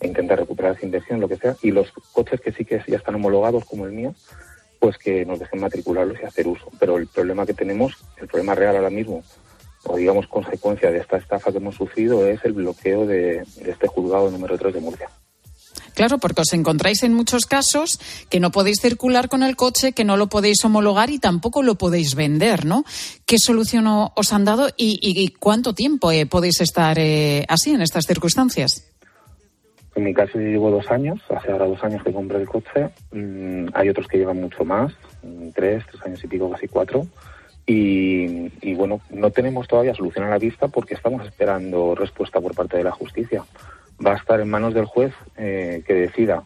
e 0.00 0.06
intentar 0.06 0.38
recuperar 0.38 0.74
esa 0.74 0.86
inversión, 0.86 1.20
lo 1.20 1.28
que 1.28 1.36
sea. 1.36 1.54
Y 1.60 1.70
los 1.70 1.92
coches 2.12 2.40
que 2.40 2.52
sí 2.52 2.64
que 2.64 2.82
ya 2.86 2.96
están 2.96 3.16
homologados, 3.16 3.66
como 3.66 3.84
el 3.84 3.92
mío, 3.92 4.14
pues 4.80 4.96
que 4.96 5.26
nos 5.26 5.38
dejen 5.38 5.60
matricularlos 5.60 6.18
y 6.22 6.24
hacer 6.24 6.48
uso. 6.48 6.70
Pero 6.80 6.96
el 6.96 7.08
problema 7.08 7.44
que 7.44 7.52
tenemos, 7.52 7.92
el 8.16 8.26
problema 8.26 8.54
real 8.54 8.76
ahora 8.76 8.88
mismo, 8.88 9.22
o 9.86 9.96
digamos 9.96 10.26
consecuencia 10.26 10.90
de 10.90 10.98
esta 10.98 11.16
estafa 11.16 11.50
que 11.50 11.58
hemos 11.58 11.74
sufrido, 11.74 12.26
es 12.26 12.44
el 12.44 12.52
bloqueo 12.52 13.06
de, 13.06 13.44
de 13.56 13.70
este 13.70 13.86
juzgado 13.86 14.30
número 14.30 14.58
3 14.58 14.74
de 14.74 14.80
Murcia. 14.80 15.08
Claro, 15.94 16.18
porque 16.18 16.42
os 16.42 16.52
encontráis 16.52 17.02
en 17.04 17.14
muchos 17.14 17.46
casos 17.46 17.98
que 18.28 18.38
no 18.38 18.50
podéis 18.50 18.80
circular 18.82 19.30
con 19.30 19.42
el 19.42 19.56
coche, 19.56 19.92
que 19.92 20.04
no 20.04 20.18
lo 20.18 20.28
podéis 20.28 20.62
homologar 20.62 21.08
y 21.08 21.18
tampoco 21.18 21.62
lo 21.62 21.76
podéis 21.76 22.14
vender, 22.14 22.66
¿no? 22.66 22.84
¿Qué 23.24 23.38
solución 23.38 23.86
os 23.88 24.32
han 24.34 24.44
dado 24.44 24.68
y, 24.76 24.98
y, 25.00 25.18
y 25.24 25.28
cuánto 25.28 25.72
tiempo 25.72 26.12
eh, 26.12 26.26
podéis 26.26 26.60
estar 26.60 26.98
eh, 26.98 27.46
así 27.48 27.70
en 27.70 27.80
estas 27.80 28.04
circunstancias? 28.04 28.92
En 29.94 30.04
mi 30.04 30.12
caso 30.12 30.34
yo 30.34 30.46
llevo 30.46 30.70
dos 30.70 30.90
años, 30.90 31.18
hace 31.34 31.50
ahora 31.50 31.66
dos 31.66 31.82
años 31.82 32.04
que 32.04 32.12
compré 32.12 32.42
el 32.42 32.46
coche. 32.46 32.90
Mm, 33.12 33.68
hay 33.72 33.88
otros 33.88 34.06
que 34.06 34.18
llevan 34.18 34.38
mucho 34.38 34.66
más, 34.66 34.92
mm, 35.22 35.48
tres, 35.54 35.82
tres 35.90 36.02
años 36.04 36.22
y 36.22 36.26
pico, 36.26 36.50
casi 36.50 36.68
cuatro. 36.68 37.06
Y, 37.68 38.74
bueno, 38.74 39.00
no 39.10 39.30
tenemos 39.30 39.66
todavía 39.66 39.94
solución 39.94 40.24
a 40.24 40.30
la 40.30 40.38
vista 40.38 40.68
porque 40.68 40.94
estamos 40.94 41.26
esperando 41.26 41.96
respuesta 41.96 42.40
por 42.40 42.54
parte 42.54 42.76
de 42.76 42.84
la 42.84 42.92
justicia. 42.92 43.44
Va 44.04 44.12
a 44.12 44.16
estar 44.16 44.40
en 44.40 44.48
manos 44.48 44.72
del 44.72 44.84
juez 44.84 45.12
eh, 45.36 45.82
que 45.84 45.94
decida, 45.94 46.44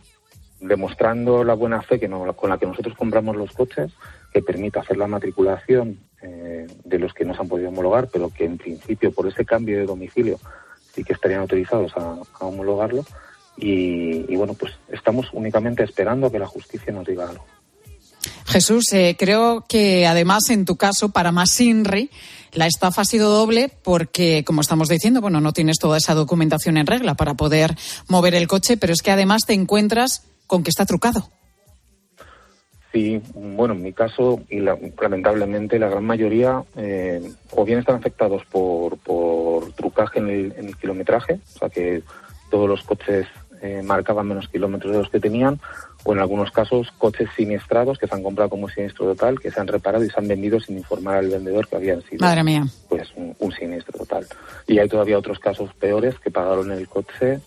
demostrando 0.60 1.44
la 1.44 1.54
buena 1.54 1.82
fe 1.82 2.00
que 2.00 2.08
no, 2.08 2.32
con 2.34 2.48
la 2.48 2.58
que 2.58 2.66
nosotros 2.66 2.96
compramos 2.96 3.36
los 3.36 3.52
coches, 3.52 3.92
que 4.32 4.40
permita 4.40 4.80
hacer 4.80 4.96
la 4.96 5.08
matriculación 5.08 5.98
eh, 6.22 6.66
de 6.84 6.98
los 6.98 7.12
que 7.12 7.26
nos 7.26 7.38
han 7.38 7.48
podido 7.48 7.68
homologar, 7.68 8.08
pero 8.10 8.30
que 8.30 8.44
en 8.44 8.56
principio 8.56 9.12
por 9.12 9.26
ese 9.26 9.44
cambio 9.44 9.78
de 9.78 9.86
domicilio 9.86 10.38
sí 10.94 11.04
que 11.04 11.12
estarían 11.12 11.40
autorizados 11.40 11.92
a, 11.96 12.16
a 12.40 12.44
homologarlo 12.46 13.04
y, 13.56 14.24
y, 14.32 14.36
bueno, 14.36 14.54
pues 14.54 14.72
estamos 14.88 15.28
únicamente 15.32 15.82
esperando 15.82 16.28
a 16.28 16.30
que 16.30 16.38
la 16.38 16.46
justicia 16.46 16.92
nos 16.92 17.06
diga 17.06 17.28
algo. 17.28 17.44
Jesús, 18.46 18.92
eh, 18.92 19.16
creo 19.18 19.64
que 19.68 20.06
además 20.06 20.50
en 20.50 20.64
tu 20.64 20.76
caso, 20.76 21.10
para 21.10 21.32
más 21.32 21.60
INRI, 21.60 22.10
la 22.52 22.66
estafa 22.66 23.02
ha 23.02 23.04
sido 23.04 23.30
doble 23.30 23.70
porque, 23.82 24.44
como 24.44 24.60
estamos 24.60 24.88
diciendo, 24.88 25.20
bueno, 25.20 25.40
no 25.40 25.52
tienes 25.52 25.78
toda 25.78 25.98
esa 25.98 26.14
documentación 26.14 26.76
en 26.76 26.86
regla 26.86 27.14
para 27.14 27.34
poder 27.34 27.76
mover 28.08 28.34
el 28.34 28.48
coche, 28.48 28.76
pero 28.76 28.92
es 28.92 29.02
que 29.02 29.10
además 29.10 29.42
te 29.46 29.54
encuentras 29.54 30.24
con 30.46 30.62
que 30.62 30.70
está 30.70 30.84
trucado. 30.84 31.30
Sí, 32.92 33.22
bueno, 33.34 33.74
en 33.74 33.82
mi 33.82 33.92
caso, 33.92 34.40
y 34.50 34.58
la, 34.58 34.76
lamentablemente 35.00 35.78
la 35.78 35.88
gran 35.88 36.04
mayoría, 36.04 36.64
eh, 36.76 37.22
o 37.52 37.64
bien 37.64 37.78
están 37.78 37.96
afectados 37.96 38.42
por, 38.50 38.98
por 38.98 39.72
trucaje 39.74 40.18
en 40.18 40.28
el, 40.28 40.54
en 40.56 40.66
el 40.66 40.76
kilometraje, 40.76 41.34
o 41.54 41.58
sea 41.60 41.68
que 41.68 42.02
todos 42.50 42.68
los 42.68 42.82
coches 42.82 43.28
eh, 43.62 43.82
marcaban 43.84 44.26
menos 44.26 44.48
kilómetros 44.48 44.92
de 44.92 44.98
los 44.98 45.08
que 45.08 45.20
tenían, 45.20 45.60
o 46.04 46.12
en 46.12 46.18
algunos 46.18 46.50
casos 46.50 46.88
coches 46.98 47.28
siniestrados 47.36 47.98
que 47.98 48.06
se 48.06 48.14
han 48.14 48.22
comprado 48.22 48.50
como 48.50 48.68
siniestro 48.68 49.06
total, 49.06 49.38
que 49.38 49.50
se 49.50 49.60
han 49.60 49.66
reparado 49.66 50.04
y 50.04 50.10
se 50.10 50.18
han 50.18 50.28
vendido 50.28 50.58
sin 50.60 50.78
informar 50.78 51.16
al 51.16 51.28
vendedor 51.28 51.68
que 51.68 51.76
habían 51.76 52.02
sido 52.02 52.24
Madre 52.24 52.42
mía. 52.42 52.66
pues 52.88 53.08
un, 53.16 53.34
un 53.38 53.52
siniestro 53.52 53.98
total. 53.98 54.26
Y 54.66 54.78
hay 54.78 54.88
todavía 54.88 55.18
otros 55.18 55.38
casos 55.38 55.70
peores 55.74 56.18
que 56.18 56.30
pagaron 56.30 56.70
el 56.72 56.88
coche, 56.88 57.40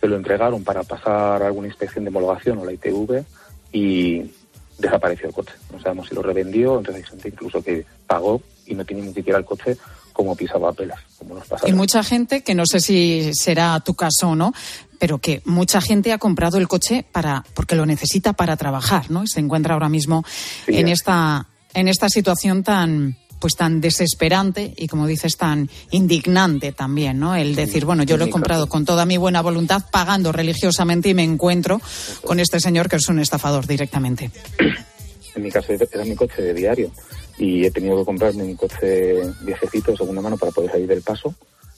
se 0.00 0.06
lo 0.06 0.16
entregaron 0.16 0.64
para 0.64 0.82
pasar 0.84 1.42
alguna 1.42 1.68
inspección 1.68 2.04
de 2.04 2.10
homologación 2.10 2.58
o 2.58 2.64
la 2.64 2.72
ITV 2.72 3.24
y 3.72 4.30
desapareció 4.78 5.28
el 5.28 5.34
coche. 5.34 5.52
No 5.72 5.80
sabemos 5.80 6.08
si 6.08 6.14
lo 6.14 6.22
revendió, 6.22 6.78
entonces 6.78 7.04
hay 7.04 7.10
gente 7.10 7.28
incluso 7.28 7.62
que 7.62 7.84
pagó 8.06 8.40
y 8.66 8.74
no 8.74 8.84
tiene 8.84 9.02
ni 9.02 9.12
siquiera 9.12 9.38
el 9.38 9.44
coche 9.44 9.76
como 10.12 10.34
pisaba 10.34 10.72
pelas, 10.72 10.98
como 11.16 11.36
nos 11.36 11.46
pasa. 11.46 11.68
Y 11.68 11.72
mucha 11.72 12.02
gente, 12.02 12.42
que 12.42 12.54
no 12.54 12.64
sé 12.66 12.80
si 12.80 13.30
será 13.34 13.78
tu 13.80 13.94
caso 13.94 14.30
o 14.30 14.34
no, 14.34 14.52
pero 14.98 15.18
que 15.18 15.42
mucha 15.44 15.80
gente 15.80 16.12
ha 16.12 16.18
comprado 16.18 16.58
el 16.58 16.68
coche 16.68 17.04
para 17.10 17.44
porque 17.54 17.76
lo 17.76 17.86
necesita 17.86 18.32
para 18.32 18.56
trabajar, 18.56 19.10
¿no? 19.10 19.24
Y 19.24 19.28
se 19.28 19.40
encuentra 19.40 19.74
ahora 19.74 19.88
mismo 19.88 20.24
sí, 20.66 20.76
en 20.76 20.88
esta 20.88 21.48
en 21.74 21.88
esta 21.88 22.08
situación 22.08 22.62
tan 22.62 23.16
pues 23.38 23.54
tan 23.54 23.80
desesperante 23.80 24.74
y 24.76 24.88
como 24.88 25.06
dices 25.06 25.36
tan 25.36 25.70
indignante 25.90 26.72
también, 26.72 27.20
¿no? 27.20 27.36
El 27.36 27.54
decir, 27.54 27.84
bueno, 27.84 28.02
yo 28.02 28.16
lo 28.16 28.24
he 28.24 28.30
comprado 28.30 28.68
con 28.68 28.84
toda 28.84 29.06
mi 29.06 29.16
buena 29.16 29.42
voluntad, 29.42 29.84
pagando 29.90 30.32
religiosamente 30.32 31.08
y 31.10 31.14
me 31.14 31.22
encuentro 31.22 31.80
con 32.24 32.40
este 32.40 32.58
señor 32.58 32.88
que 32.88 32.96
es 32.96 33.08
un 33.08 33.20
estafador 33.20 33.66
directamente. 33.66 34.30
En 35.34 35.44
mi 35.44 35.52
caso 35.52 35.72
era 35.72 36.04
mi 36.04 36.16
coche 36.16 36.42
de 36.42 36.52
diario 36.52 36.90
y 37.38 37.64
he 37.64 37.70
tenido 37.70 37.96
que 37.98 38.04
comprarme 38.04 38.42
un 38.42 38.56
coche 38.56 39.20
viejecito 39.42 39.92
de 39.92 39.96
segunda 39.96 40.20
mano 40.20 40.36
para 40.36 40.50
poder 40.50 40.72
salir 40.72 40.88
del 40.88 41.02
paso 41.02 41.32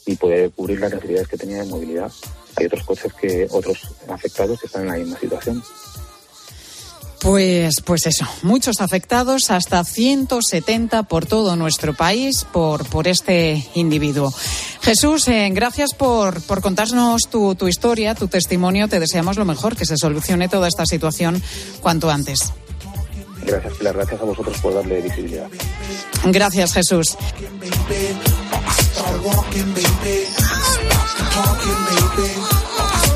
y 0.07 0.17
poder 0.17 0.51
cubrir 0.51 0.81
las 0.81 0.93
necesidades 0.93 1.29
que 1.29 1.37
tenía 1.37 1.59
de 1.59 1.67
movilidad. 1.67 2.11
Hay 2.57 2.67
otros 2.67 2.85
coches 2.85 3.13
que 3.15 3.47
otros 3.51 3.79
afectados 4.09 4.61
que 4.61 4.67
están 4.67 4.83
en 4.83 4.89
la 4.89 4.97
misma 4.97 5.19
situación. 5.19 5.63
Pues, 7.21 7.83
pues 7.83 8.07
eso, 8.07 8.27
muchos 8.43 8.81
afectados, 8.81 9.51
hasta 9.51 9.85
170 9.85 11.03
por 11.03 11.27
todo 11.27 11.55
nuestro 11.55 11.93
país 11.93 12.47
por, 12.51 12.89
por 12.89 13.09
este 13.09 13.63
individuo. 13.75 14.33
Jesús, 14.81 15.29
eh, 15.29 15.51
gracias 15.53 15.93
por, 15.93 16.41
por 16.43 16.63
contarnos 16.63 17.29
tu, 17.29 17.55
tu 17.57 17.69
historia, 17.69 18.15
tu 18.15 18.29
testimonio. 18.29 18.89
Te 18.89 19.01
deseamos 19.01 19.37
lo 19.37 19.45
mejor, 19.45 19.77
que 19.77 19.85
se 19.85 19.99
solucione 19.99 20.49
toda 20.49 20.67
esta 20.67 20.87
situación 20.87 21.43
cuanto 21.83 22.11
antes. 22.11 22.55
Gracias, 23.43 23.75
Pilar. 23.75 23.97
Gracias 23.97 24.21
a 24.21 24.25
vosotros 24.25 24.59
por 24.59 24.75
darle 24.75 25.01
visibilidad. 25.03 25.49
Gracias, 26.25 26.73
Jesús. 26.73 27.17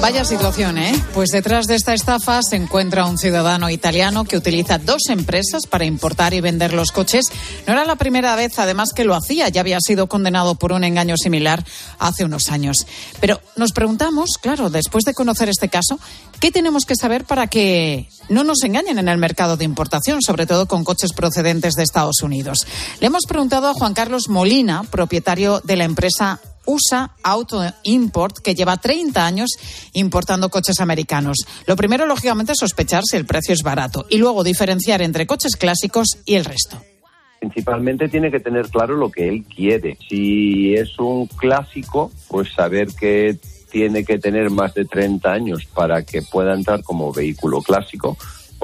Vaya 0.00 0.24
situación, 0.24 0.76
¿eh? 0.76 1.02
Pues 1.14 1.30
detrás 1.30 1.66
de 1.66 1.76
esta 1.76 1.94
estafa 1.94 2.42
se 2.42 2.56
encuentra 2.56 3.06
un 3.06 3.16
ciudadano 3.16 3.70
italiano 3.70 4.24
que 4.24 4.36
utiliza 4.36 4.78
dos 4.78 5.08
empresas 5.08 5.66
para 5.66 5.86
importar 5.86 6.34
y 6.34 6.42
vender 6.42 6.74
los 6.74 6.92
coches. 6.92 7.24
No 7.66 7.72
era 7.72 7.86
la 7.86 7.96
primera 7.96 8.36
vez, 8.36 8.58
además, 8.58 8.90
que 8.94 9.04
lo 9.04 9.14
hacía. 9.14 9.48
Ya 9.48 9.62
había 9.62 9.78
sido 9.80 10.06
condenado 10.06 10.56
por 10.56 10.72
un 10.72 10.84
engaño 10.84 11.16
similar 11.16 11.64
hace 11.98 12.24
unos 12.24 12.50
años. 12.50 12.86
Pero 13.18 13.40
nos 13.56 13.72
preguntamos, 13.72 14.36
claro, 14.38 14.68
después 14.68 15.04
de 15.04 15.14
conocer 15.14 15.48
este 15.48 15.70
caso, 15.70 15.98
¿qué 16.38 16.50
tenemos 16.50 16.84
que 16.84 16.96
saber 16.96 17.24
para 17.24 17.46
que 17.46 18.08
no 18.28 18.44
nos 18.44 18.62
engañen 18.62 18.98
en 18.98 19.08
el 19.08 19.16
mercado 19.16 19.56
de 19.56 19.64
importación, 19.64 20.20
sobre 20.20 20.46
todo 20.46 20.66
con 20.66 20.84
coches 20.84 21.14
procedentes 21.14 21.74
de 21.74 21.82
Estados 21.82 22.20
Unidos? 22.22 22.66
Le 23.00 23.06
hemos 23.06 23.24
preguntado 23.26 23.68
a 23.68 23.74
Juan 23.74 23.94
Carlos 23.94 24.28
Molina, 24.28 24.82
propietario 24.84 25.60
de 25.64 25.76
la 25.76 25.84
empresa 25.84 26.40
USA 26.66 27.10
Auto 27.22 27.62
Import, 27.84 28.38
que 28.38 28.54
lleva 28.54 28.76
30 28.76 29.24
años 29.24 29.50
importando 29.92 30.48
coches 30.48 30.80
americanos. 30.80 31.38
Lo 31.66 31.76
primero, 31.76 32.06
lógicamente, 32.06 32.52
es 32.52 32.58
sospechar 32.58 33.02
si 33.04 33.16
el 33.16 33.26
precio 33.26 33.54
es 33.54 33.62
barato 33.62 34.06
y 34.08 34.18
luego 34.18 34.44
diferenciar 34.44 35.02
entre 35.02 35.26
coches 35.26 35.56
clásicos 35.56 36.18
y 36.24 36.34
el 36.34 36.44
resto. 36.44 36.80
Principalmente 37.40 38.08
tiene 38.08 38.30
que 38.30 38.40
tener 38.40 38.68
claro 38.68 38.96
lo 38.96 39.10
que 39.10 39.28
él 39.28 39.44
quiere. 39.44 39.98
Si 40.08 40.74
es 40.74 40.98
un 40.98 41.26
clásico, 41.26 42.10
pues 42.28 42.52
saber 42.52 42.88
que 42.98 43.38
tiene 43.70 44.04
que 44.04 44.18
tener 44.18 44.50
más 44.50 44.72
de 44.74 44.84
30 44.84 45.32
años 45.32 45.66
para 45.74 46.02
que 46.04 46.22
pueda 46.22 46.54
entrar 46.54 46.82
como 46.82 47.12
vehículo 47.12 47.60
clásico 47.60 48.16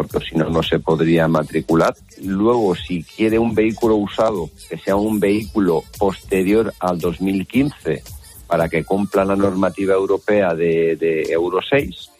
porque 0.08 0.26
si 0.30 0.36
no, 0.36 0.48
no 0.48 0.62
se 0.62 0.78
podría 0.78 1.28
matricular. 1.28 1.94
Luego, 2.22 2.74
si 2.74 3.02
quiere 3.02 3.38
un 3.38 3.54
vehículo 3.54 3.96
usado, 3.96 4.48
que 4.68 4.78
sea 4.78 4.96
un 4.96 5.20
vehículo 5.20 5.84
posterior 5.98 6.72
al 6.78 6.98
2015, 6.98 8.02
para 8.46 8.68
que 8.68 8.84
cumpla 8.84 9.24
la 9.24 9.36
normativa 9.36 9.94
europea 9.94 10.54
de, 10.54 10.96
de 10.96 11.22
Euro 11.30 11.60
6. 11.68 12.10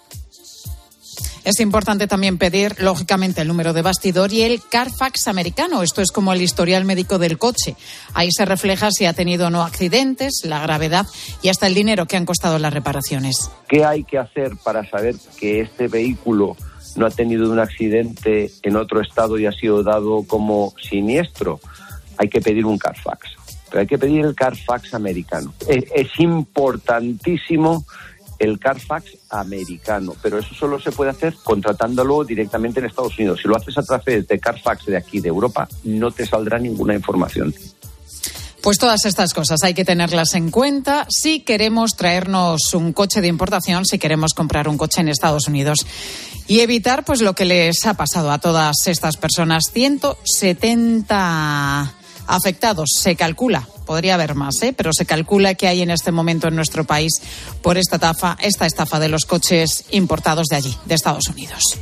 Es 1.43 1.59
importante 1.61 2.07
también 2.07 2.37
pedir, 2.37 2.77
lógicamente, 2.81 3.41
el 3.41 3.49
número 3.49 3.73
de 3.73 3.81
bastidor 3.81 4.31
y 4.33 4.43
el 4.43 4.61
Carfax 4.63 5.27
americano. 5.27 5.83
Esto 5.83 6.03
es 6.03 6.13
como 6.13 6.35
el 6.35 6.43
historial 6.43 6.85
médico 6.85 7.19
del 7.19 7.39
coche. 7.39 7.77
Ahí 8.13 8.29
se 8.31 8.45
refleja 8.45 8.91
si 8.91 9.07
ha 9.07 9.15
tenido 9.15 9.47
o 9.47 9.51
no 9.51 9.63
accidentes, 9.63 10.43
la 10.45 10.61
gravedad 10.61 11.07
y 11.43 11.49
hasta 11.49 11.67
el 11.67 11.75
dinero 11.75 12.05
que 12.05 12.19
han 12.19 12.27
costado 12.27 12.59
las 12.59 12.75
reparaciones. 12.75 13.51
¿Qué 13.69 13.87
hay 13.87 14.05
que 14.05 14.19
hacer 14.19 14.53
para 14.63 14.89
saber 14.89 15.17
que 15.39 15.63
este 15.63 15.89
vehículo 15.89 16.57
no 16.97 17.07
ha 17.07 17.11
tenido 17.11 17.51
un 17.51 17.59
accidente 17.59 18.51
en 18.63 18.77
otro 18.77 19.01
estado 19.01 19.39
y 19.39 19.47
ha 19.47 19.53
sido 19.53 19.83
dado 19.83 20.25
como 20.27 20.75
siniestro? 20.81 21.61
Hay 22.19 22.29
que 22.29 22.41
pedir 22.41 22.67
un 22.67 22.79
Carfax. 22.79 23.31
Pero 23.71 23.81
hay 23.81 23.87
que 23.87 23.99
pedir 23.99 24.25
el 24.25 24.35
Carfax 24.35 24.95
americano. 24.95 25.55
Es, 25.69 25.85
es 25.95 26.09
importantísimo 26.19 27.85
el 28.41 28.59
Carfax 28.59 29.19
americano, 29.29 30.15
pero 30.23 30.39
eso 30.39 30.55
solo 30.55 30.81
se 30.81 30.91
puede 30.91 31.11
hacer 31.11 31.35
contratándolo 31.45 32.25
directamente 32.25 32.81
en 32.81 32.87
Estados 32.87 33.17
Unidos. 33.19 33.41
Si 33.43 33.49
lo 33.49 33.57
haces 33.57 33.77
a 33.77 33.83
través 33.83 34.27
de 34.27 34.41
Carfax 34.41 34.87
de 34.87 34.97
aquí, 34.97 35.21
de 35.21 35.29
Europa, 35.29 35.69
no 35.85 36.11
te 36.11 36.25
saldrá 36.25 36.59
ninguna 36.59 36.95
información. 36.95 37.55
Pues 38.63 38.79
todas 38.79 39.05
estas 39.07 39.33
cosas 39.33 39.63
hay 39.63 39.73
que 39.73 39.87
tenerlas 39.87 40.35
en 40.35 40.51
cuenta 40.51 41.07
si 41.09 41.41
queremos 41.41 41.97
traernos 41.97 42.75
un 42.75 42.93
coche 42.93 43.23
de 43.23 43.29
importación, 43.29 43.87
si 43.87 43.99
queremos 43.99 44.35
comprar 44.35 44.69
un 44.69 44.77
coche 44.77 45.01
en 45.01 45.09
Estados 45.09 45.49
Unidos 45.49 45.79
y 46.47 46.61
evitar 46.61 47.05
pues 47.05 47.23
lo 47.23 47.35
que 47.35 47.47
les 47.47 47.87
ha 47.87 47.95
pasado 47.95 48.31
a 48.31 48.39
todas 48.39 48.87
estas 48.87 49.17
personas. 49.17 49.65
170 49.73 51.95
afectados, 52.27 52.91
se 52.99 53.17
calcula, 53.17 53.67
podría 53.87 54.13
haber 54.15 54.35
más, 54.35 54.63
¿eh? 54.63 54.75
pero 54.77 54.93
se 54.93 55.07
calcula 55.07 55.55
que 55.55 55.67
hay 55.67 55.81
en 55.81 55.91
este 55.91 56.13
momento 56.13 56.49
en 56.49 56.57
nuestro 56.57 56.85
país 56.85 57.13
por 57.63 57.79
esta 57.79 57.97
estafa, 57.97 58.37
esta 58.41 58.67
estafa 58.67 59.01
de 59.01 59.09
los 59.09 59.25
coches 59.25 59.85
importados 59.91 60.49
de 60.49 60.57
allí, 60.57 60.77
de 60.85 60.95
Estados 60.95 61.29
Unidos. 61.29 61.79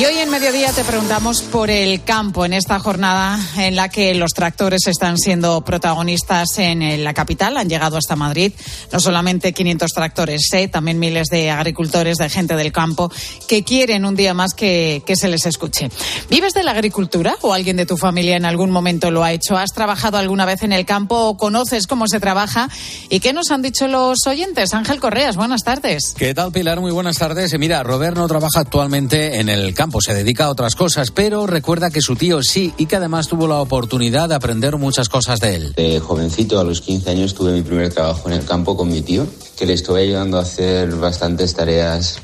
Y 0.00 0.06
hoy 0.06 0.16
en 0.16 0.30
mediodía 0.30 0.72
te 0.72 0.82
preguntamos 0.82 1.42
por 1.42 1.68
el 1.68 2.02
campo 2.04 2.46
en 2.46 2.54
esta 2.54 2.78
jornada 2.78 3.38
en 3.58 3.76
la 3.76 3.90
que 3.90 4.14
los 4.14 4.30
tractores 4.30 4.86
están 4.86 5.18
siendo 5.18 5.60
protagonistas 5.60 6.56
en 6.56 7.04
la 7.04 7.12
capital, 7.12 7.58
han 7.58 7.68
llegado 7.68 7.98
hasta 7.98 8.16
Madrid, 8.16 8.54
no 8.90 8.98
solamente 8.98 9.52
500 9.52 9.90
tractores, 9.90 10.48
¿eh? 10.54 10.68
también 10.68 10.98
miles 10.98 11.28
de 11.28 11.50
agricultores, 11.50 12.16
de 12.16 12.30
gente 12.30 12.56
del 12.56 12.72
campo 12.72 13.12
que 13.46 13.62
quieren 13.62 14.06
un 14.06 14.16
día 14.16 14.32
más 14.32 14.54
que, 14.54 15.02
que 15.04 15.16
se 15.16 15.28
les 15.28 15.44
escuche. 15.44 15.90
¿Vives 16.30 16.54
de 16.54 16.62
la 16.62 16.70
agricultura 16.70 17.36
o 17.42 17.52
alguien 17.52 17.76
de 17.76 17.84
tu 17.84 17.98
familia 17.98 18.36
en 18.36 18.46
algún 18.46 18.70
momento 18.70 19.10
lo 19.10 19.22
ha 19.22 19.32
hecho? 19.32 19.58
¿Has 19.58 19.74
trabajado 19.74 20.16
alguna 20.16 20.46
vez 20.46 20.62
en 20.62 20.72
el 20.72 20.86
campo 20.86 21.26
o 21.26 21.36
conoces 21.36 21.86
cómo 21.86 22.06
se 22.08 22.20
trabaja? 22.20 22.70
¿Y 23.10 23.20
qué 23.20 23.34
nos 23.34 23.50
han 23.50 23.60
dicho 23.60 23.86
los 23.86 24.26
oyentes? 24.26 24.72
Ángel 24.72 24.98
Correas, 24.98 25.36
buenas 25.36 25.62
tardes. 25.62 26.14
¿Qué 26.16 26.32
tal, 26.32 26.52
Pilar? 26.52 26.80
Muy 26.80 26.90
buenas 26.90 27.18
tardes. 27.18 27.54
Mira, 27.58 27.82
Robert 27.82 28.16
no 28.16 28.26
trabaja 28.26 28.60
actualmente 28.60 29.40
en 29.40 29.50
el 29.50 29.74
campo 29.74 29.89
se 30.00 30.14
dedica 30.14 30.44
a 30.44 30.50
otras 30.50 30.76
cosas, 30.76 31.10
pero 31.10 31.46
recuerda 31.46 31.90
que 31.90 32.00
su 32.00 32.14
tío 32.16 32.42
sí 32.42 32.72
y 32.76 32.86
que 32.86 32.96
además 32.96 33.28
tuvo 33.28 33.48
la 33.48 33.60
oportunidad 33.60 34.28
de 34.28 34.34
aprender 34.34 34.76
muchas 34.76 35.08
cosas 35.08 35.40
de 35.40 35.54
él. 35.54 35.72
De 35.74 35.98
jovencito, 36.00 36.60
a 36.60 36.64
los 36.64 36.80
15 36.80 37.10
años, 37.10 37.34
tuve 37.34 37.52
mi 37.52 37.62
primer 37.62 37.92
trabajo 37.92 38.28
en 38.28 38.34
el 38.34 38.44
campo 38.44 38.76
con 38.76 38.88
mi 38.88 39.02
tío, 39.02 39.26
que 39.56 39.66
le 39.66 39.72
estuve 39.72 40.02
ayudando 40.02 40.38
a 40.38 40.42
hacer 40.42 40.94
bastantes 40.96 41.54
tareas 41.54 42.18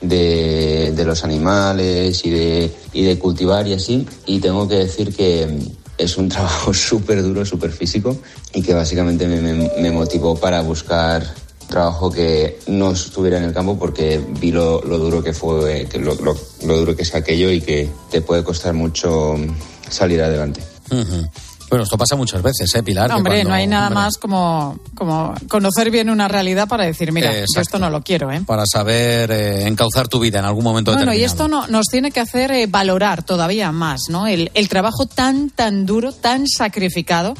de, 0.00 0.92
de 0.94 1.04
los 1.04 1.24
animales 1.24 2.24
y 2.24 2.30
de, 2.30 2.74
y 2.92 3.02
de 3.02 3.18
cultivar 3.18 3.66
y 3.66 3.74
así. 3.74 4.06
Y 4.26 4.40
tengo 4.40 4.68
que 4.68 4.76
decir 4.76 5.14
que 5.14 5.48
es 5.98 6.16
un 6.16 6.28
trabajo 6.30 6.72
súper 6.72 7.22
duro, 7.22 7.44
súper 7.44 7.72
físico 7.72 8.16
y 8.54 8.62
que 8.62 8.74
básicamente 8.74 9.26
me, 9.26 9.40
me, 9.40 9.70
me 9.80 9.90
motivó 9.90 10.36
para 10.36 10.60
buscar 10.62 11.22
trabajo 11.70 12.10
que 12.10 12.58
no 12.66 12.90
estuviera 12.90 13.38
en 13.38 13.44
el 13.44 13.54
campo 13.54 13.78
porque 13.78 14.22
vi 14.40 14.50
lo, 14.50 14.82
lo 14.82 14.98
duro 14.98 15.22
que 15.22 15.32
fue, 15.32 15.86
que 15.90 15.98
lo, 15.98 16.14
lo, 16.16 16.36
lo, 16.66 16.76
duro 16.76 16.94
que 16.94 17.02
es 17.02 17.14
aquello 17.14 17.50
y 17.50 17.60
que 17.60 17.88
te 18.10 18.20
puede 18.20 18.44
costar 18.44 18.74
mucho 18.74 19.36
salir 19.88 20.20
adelante. 20.20 20.62
Uh 20.90 20.96
-huh. 20.96 21.30
Bueno, 21.70 21.84
esto 21.84 21.96
pasa 21.96 22.16
muchas 22.16 22.42
veces, 22.42 22.74
¿eh, 22.74 22.82
Pilar? 22.82 23.08
No, 23.08 23.18
hombre, 23.18 23.34
cuando, 23.34 23.50
no 23.50 23.54
hay 23.54 23.66
nada 23.68 23.86
hombre, 23.86 24.02
más 24.02 24.16
como, 24.16 24.80
como 24.96 25.32
conocer 25.48 25.92
bien 25.92 26.10
una 26.10 26.26
realidad 26.26 26.66
para 26.66 26.84
decir, 26.84 27.12
mira, 27.12 27.32
yo 27.32 27.60
esto 27.60 27.78
no 27.78 27.88
lo 27.90 28.02
quiero, 28.02 28.32
¿eh? 28.32 28.42
Para 28.44 28.64
saber 28.66 29.30
eh, 29.30 29.68
encauzar 29.68 30.08
tu 30.08 30.18
vida 30.18 30.40
en 30.40 30.46
algún 30.46 30.64
momento 30.64 30.90
bueno, 30.90 31.12
determinado. 31.12 31.22
y 31.22 31.24
esto 31.24 31.46
no, 31.46 31.68
nos 31.68 31.86
tiene 31.86 32.10
que 32.10 32.18
hacer 32.18 32.50
eh, 32.50 32.66
valorar 32.66 33.22
todavía 33.22 33.70
más, 33.70 34.08
¿no? 34.08 34.26
El, 34.26 34.50
el 34.54 34.68
trabajo 34.68 35.06
tan, 35.06 35.50
tan 35.50 35.86
duro, 35.86 36.10
tan 36.10 36.48
sacrificado 36.48 37.34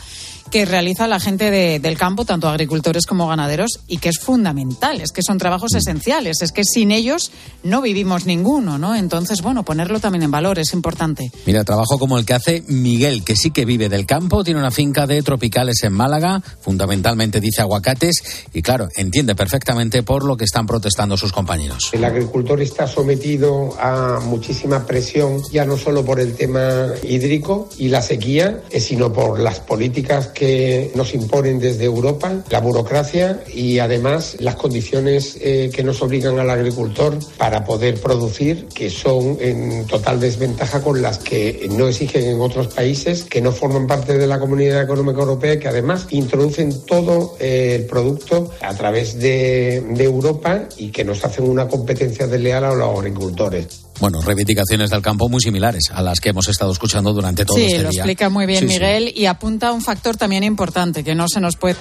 que 0.50 0.64
realiza 0.64 1.06
la 1.06 1.20
gente 1.20 1.50
de, 1.50 1.78
del 1.78 1.96
campo, 1.96 2.24
tanto 2.24 2.48
agricultores 2.48 3.06
como 3.06 3.28
ganaderos, 3.28 3.80
y 3.86 3.98
que 3.98 4.08
es 4.08 4.18
fundamental, 4.18 5.00
es 5.00 5.12
que 5.12 5.22
son 5.22 5.38
trabajos 5.38 5.74
esenciales, 5.74 6.42
es 6.42 6.52
que 6.52 6.64
sin 6.64 6.90
ellos 6.90 7.30
no 7.62 7.80
vivimos 7.82 8.26
ninguno, 8.26 8.78
¿no? 8.78 8.94
Entonces, 8.94 9.42
bueno, 9.42 9.64
ponerlo 9.64 10.00
también 10.00 10.24
en 10.24 10.30
valor 10.30 10.58
es 10.58 10.72
importante. 10.72 11.30
Mira, 11.46 11.64
trabajo 11.64 11.98
como 11.98 12.18
el 12.18 12.26
que 12.26 12.34
hace 12.34 12.64
Miguel, 12.68 13.24
que 13.24 13.36
sí 13.36 13.50
que 13.50 13.64
vive 13.64 13.88
del 13.88 14.06
campo, 14.06 14.44
tiene 14.44 14.60
una 14.60 14.70
finca 14.70 15.06
de 15.06 15.22
tropicales 15.22 15.82
en 15.84 15.92
Málaga, 15.92 16.42
fundamentalmente 16.60 17.40
dice 17.40 17.62
aguacates, 17.62 18.22
y 18.52 18.62
claro, 18.62 18.88
entiende 18.96 19.34
perfectamente 19.34 20.02
por 20.02 20.24
lo 20.24 20.36
que 20.36 20.44
están 20.44 20.66
protestando 20.66 21.16
sus 21.16 21.32
compañeros. 21.32 21.90
El 21.92 22.04
agricultor 22.04 22.60
está 22.60 22.86
sometido 22.86 23.78
a 23.80 24.20
muchísima 24.20 24.86
presión, 24.86 25.42
ya 25.52 25.64
no 25.64 25.76
solo 25.76 26.04
por 26.04 26.20
el 26.20 26.34
tema 26.34 26.86
hídrico 27.02 27.68
y 27.78 27.88
la 27.88 28.02
sequía, 28.02 28.62
eh, 28.70 28.80
sino 28.80 29.12
por 29.12 29.38
las 29.38 29.60
políticas 29.60 30.28
que 30.28 30.39
que 30.40 30.90
nos 30.94 31.12
imponen 31.12 31.58
desde 31.58 31.84
Europa, 31.84 32.32
la 32.48 32.60
burocracia 32.60 33.44
y 33.52 33.78
además 33.78 34.38
las 34.40 34.56
condiciones 34.56 35.36
eh, 35.38 35.70
que 35.70 35.82
nos 35.82 36.00
obligan 36.00 36.38
al 36.38 36.48
agricultor 36.48 37.18
para 37.36 37.62
poder 37.62 38.00
producir, 38.00 38.66
que 38.68 38.88
son 38.88 39.36
en 39.38 39.86
total 39.86 40.18
desventaja 40.18 40.80
con 40.82 41.02
las 41.02 41.18
que 41.18 41.68
no 41.70 41.88
exigen 41.88 42.24
en 42.24 42.40
otros 42.40 42.68
países 42.68 43.24
que 43.24 43.42
no 43.42 43.52
forman 43.52 43.86
parte 43.86 44.16
de 44.16 44.26
la 44.26 44.40
Comunidad 44.40 44.80
Económica 44.80 45.20
Europea, 45.20 45.60
que 45.60 45.68
además 45.68 46.06
introducen 46.08 46.86
todo 46.86 47.36
eh, 47.38 47.76
el 47.78 47.84
producto 47.84 48.50
a 48.62 48.72
través 48.72 49.18
de, 49.18 49.84
de 49.90 50.04
Europa 50.04 50.70
y 50.78 50.90
que 50.90 51.04
nos 51.04 51.22
hacen 51.22 51.50
una 51.50 51.68
competencia 51.68 52.26
desleal 52.26 52.64
a 52.64 52.74
los 52.74 52.98
agricultores. 52.98 53.89
Bueno, 54.00 54.22
reivindicaciones 54.22 54.88
del 54.90 55.02
campo 55.02 55.28
muy 55.28 55.42
similares 55.42 55.90
a 55.92 56.00
las 56.00 56.20
que 56.20 56.30
hemos 56.30 56.48
estado 56.48 56.72
escuchando 56.72 57.12
durante 57.12 57.44
todo 57.44 57.58
sí, 57.58 57.64
este 57.64 57.78
día. 57.78 57.90
Sí, 57.90 57.96
lo 57.96 58.00
explica 58.00 58.30
muy 58.30 58.46
bien 58.46 58.60
sí, 58.60 58.66
Miguel 58.66 59.12
sí. 59.14 59.20
y 59.20 59.26
apunta 59.26 59.72
un 59.72 59.82
factor 59.82 60.16
también 60.16 60.42
importante 60.42 61.04
que 61.04 61.14
no 61.14 61.26
se 61.28 61.40
nos 61.40 61.56
puede. 61.56 61.76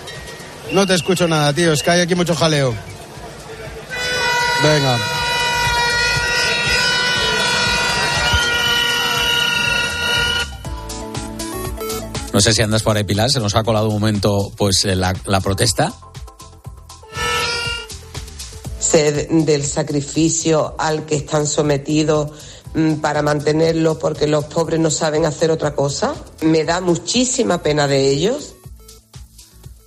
No 0.74 0.86
te 0.86 0.96
escucho 0.96 1.28
nada, 1.28 1.54
tío. 1.54 1.72
Es 1.72 1.82
que 1.82 1.92
hay 1.92 2.02
aquí 2.02 2.16
mucho 2.16 2.36
jaleo. 2.36 2.76
Venga. 4.62 4.98
No 12.34 12.42
sé 12.42 12.54
si 12.54 12.62
andas 12.62 12.84
por 12.84 12.96
ahí, 12.98 13.06
Pilar. 13.06 13.30
Se 13.32 13.40
nos 13.40 13.56
ha 13.56 13.64
colado 13.64 13.88
un 13.88 13.94
momento, 13.94 14.52
pues, 14.58 14.86
la, 14.86 15.14
la 15.26 15.42
protesta 15.42 15.94
del 18.92 19.66
sacrificio 19.66 20.76
al 20.78 21.06
que 21.06 21.16
están 21.16 21.46
sometidos 21.46 22.32
mm, 22.74 22.96
para 22.96 23.22
mantenerlo 23.22 24.00
porque 24.00 24.28
los 24.28 24.46
pobres 24.46 24.80
no 24.80 24.90
saben 24.90 25.26
hacer 25.26 25.52
otra 25.52 25.76
cosa. 25.76 26.16
Me 26.42 26.64
da 26.64 26.82
muchísima 26.82 27.62
pena 27.62 27.88
de 27.88 28.10
ellos. 28.10 28.56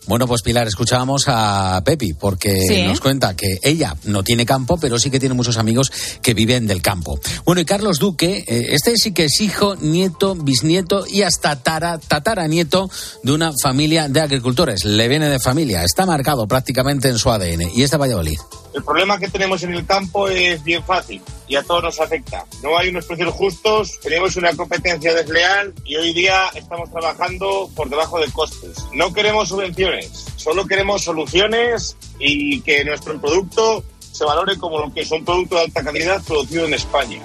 Bueno, 0.07 0.27
pues 0.27 0.43
Pilar, 0.43 0.67
escuchábamos 0.67 1.25
a 1.29 1.81
Pepi, 1.85 2.13
porque 2.13 2.61
sí. 2.67 2.83
nos 2.83 3.01
cuenta 3.01 3.37
que 3.37 3.61
ella 3.63 3.97
no 4.05 4.25
tiene 4.25 4.45
campo, 4.45 4.77
pero 4.77 4.99
sí 4.99 5.11
que 5.11 5.21
tiene 5.21 5.35
muchos 5.35 5.59
amigos 5.59 5.93
que 6.21 6.35
viven 6.35 6.67
del 6.67 6.83
campo. 6.83 7.19
Bueno, 7.45 7.61
y 7.61 7.65
Carlos 7.65 7.99
Duque, 7.99 8.45
eh, 8.47 8.67
este 8.73 8.97
sí 8.97 9.13
que 9.13 9.25
es 9.27 9.41
hijo, 9.41 9.77
nieto, 9.77 10.35
bisnieto 10.35 11.07
y 11.07 11.23
hasta 11.23 11.63
tara, 11.63 11.99
tataranieto 11.99 12.91
de 13.23 13.33
una 13.33 13.53
familia 13.63 14.09
de 14.09 14.21
agricultores. 14.21 14.85
Le 14.85 15.07
viene 15.07 15.29
de 15.29 15.39
familia, 15.39 15.85
está 15.85 16.05
marcado 16.05 16.49
prácticamente 16.49 17.09
en 17.09 17.19
su 17.19 17.31
ADN. 17.31 17.71
Y 17.75 17.83
este 17.83 17.97
Valladolid. 17.97 18.39
El 18.75 18.83
problema 18.83 19.19
que 19.19 19.29
tenemos 19.29 19.63
en 19.63 19.75
el 19.75 19.85
campo 19.85 20.29
es 20.29 20.63
bien 20.65 20.83
fácil 20.83 21.21
y 21.47 21.57
a 21.57 21.63
todos 21.63 21.83
nos 21.83 22.01
afecta. 22.01 22.45
No 22.63 22.79
hay 22.79 22.89
unos 22.89 23.05
precios 23.05 23.33
justos, 23.35 24.01
tenemos 24.01 24.37
una 24.37 24.55
competencia 24.57 25.15
desleal 25.15 25.75
y 25.85 25.97
hoy 25.97 26.15
día 26.15 26.49
estamos 26.55 26.91
trabajando 26.91 27.71
por 27.77 27.91
debajo 27.91 28.19
de 28.19 28.31
costes. 28.31 28.79
No 28.95 29.13
queremos 29.13 29.51
subvenciones, 29.51 30.27
solo 30.37 30.67
queremos 30.67 31.03
soluciones 31.05 31.97
y 32.19 32.61
que 32.63 32.85
nuestro 32.85 33.21
producto 33.21 33.85
se 34.01 34.25
valore 34.25 34.57
como 34.59 34.79
lo 34.79 34.93
que 34.93 35.03
es 35.03 35.11
un 35.11 35.25
producto 35.25 35.57
de 35.57 35.63
alta 35.63 35.83
calidad 35.83 36.23
producido 36.23 36.65
en 36.67 36.75
España. 36.75 37.21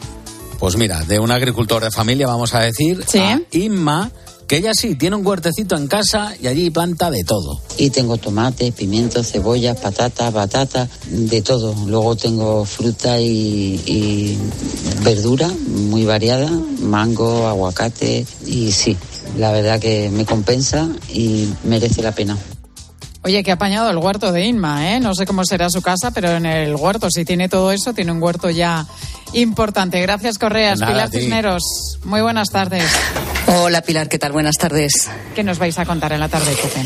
Pues 0.59 0.75
mira, 0.75 1.03
de 1.03 1.19
un 1.19 1.31
agricultor 1.31 1.83
de 1.83 1.91
familia 1.91 2.27
vamos 2.27 2.55
a 2.55 2.61
decir, 2.61 3.05
¿Sí? 3.07 3.19
a 3.19 3.39
Inma, 3.51 4.11
que 4.47 4.57
ella 4.57 4.71
sí 4.73 4.95
tiene 4.95 5.17
un 5.17 5.25
huertecito 5.25 5.75
en 5.75 5.87
casa 5.87 6.33
y 6.41 6.47
allí 6.47 6.69
planta 6.69 7.11
de 7.11 7.23
todo. 7.23 7.61
Y 7.77 7.89
tengo 7.89 8.17
tomate, 8.17 8.71
pimientos, 8.71 9.31
cebollas, 9.31 9.77
patatas, 9.79 10.33
batata, 10.33 10.87
de 11.09 11.41
todo. 11.41 11.75
Luego 11.85 12.15
tengo 12.15 12.63
fruta 12.65 13.19
y, 13.19 13.81
y, 13.85 14.37
verdura 15.03 15.49
muy 15.67 16.05
variada, 16.05 16.49
mango, 16.81 17.47
aguacate 17.47 18.25
y 18.45 18.71
sí, 18.71 18.97
la 19.37 19.51
verdad 19.51 19.79
que 19.79 20.09
me 20.09 20.25
compensa 20.25 20.87
y 21.09 21.49
merece 21.65 22.01
la 22.01 22.13
pena. 22.13 22.37
Oye, 23.23 23.43
que 23.43 23.51
ha 23.51 23.55
apañado 23.55 23.89
el 23.89 23.97
huerto 23.97 24.31
de 24.31 24.45
Inma, 24.45 24.93
¿eh? 24.93 25.01
No 25.01 25.13
sé 25.13 25.25
cómo 25.25 25.43
será 25.43 25.69
su 25.69 25.81
casa, 25.81 26.11
pero 26.11 26.31
en 26.31 26.45
el 26.45 26.75
huerto, 26.75 27.09
si 27.11 27.25
tiene 27.25 27.49
todo 27.49 27.73
eso, 27.73 27.93
tiene 27.93 28.13
un 28.13 28.23
huerto 28.23 28.49
ya 28.49 28.85
importante. 29.33 29.99
Gracias, 30.01 30.37
Correas. 30.37 30.79
Pilar 30.79 31.09
Cisneros, 31.09 31.99
muy 32.05 32.21
buenas 32.21 32.49
tardes. 32.49 32.85
Hola, 33.49 33.81
Pilar, 33.81 34.09
¿qué 34.09 34.19
tal? 34.19 34.33
Buenas 34.33 34.57
tardes. 34.57 34.91
¿Qué 35.33 35.41
nos 35.41 35.57
vais 35.57 35.79
a 35.79 35.85
contar 35.85 36.11
en 36.11 36.19
la 36.19 36.27
tarde, 36.27 36.53
Pepe? 36.61 36.85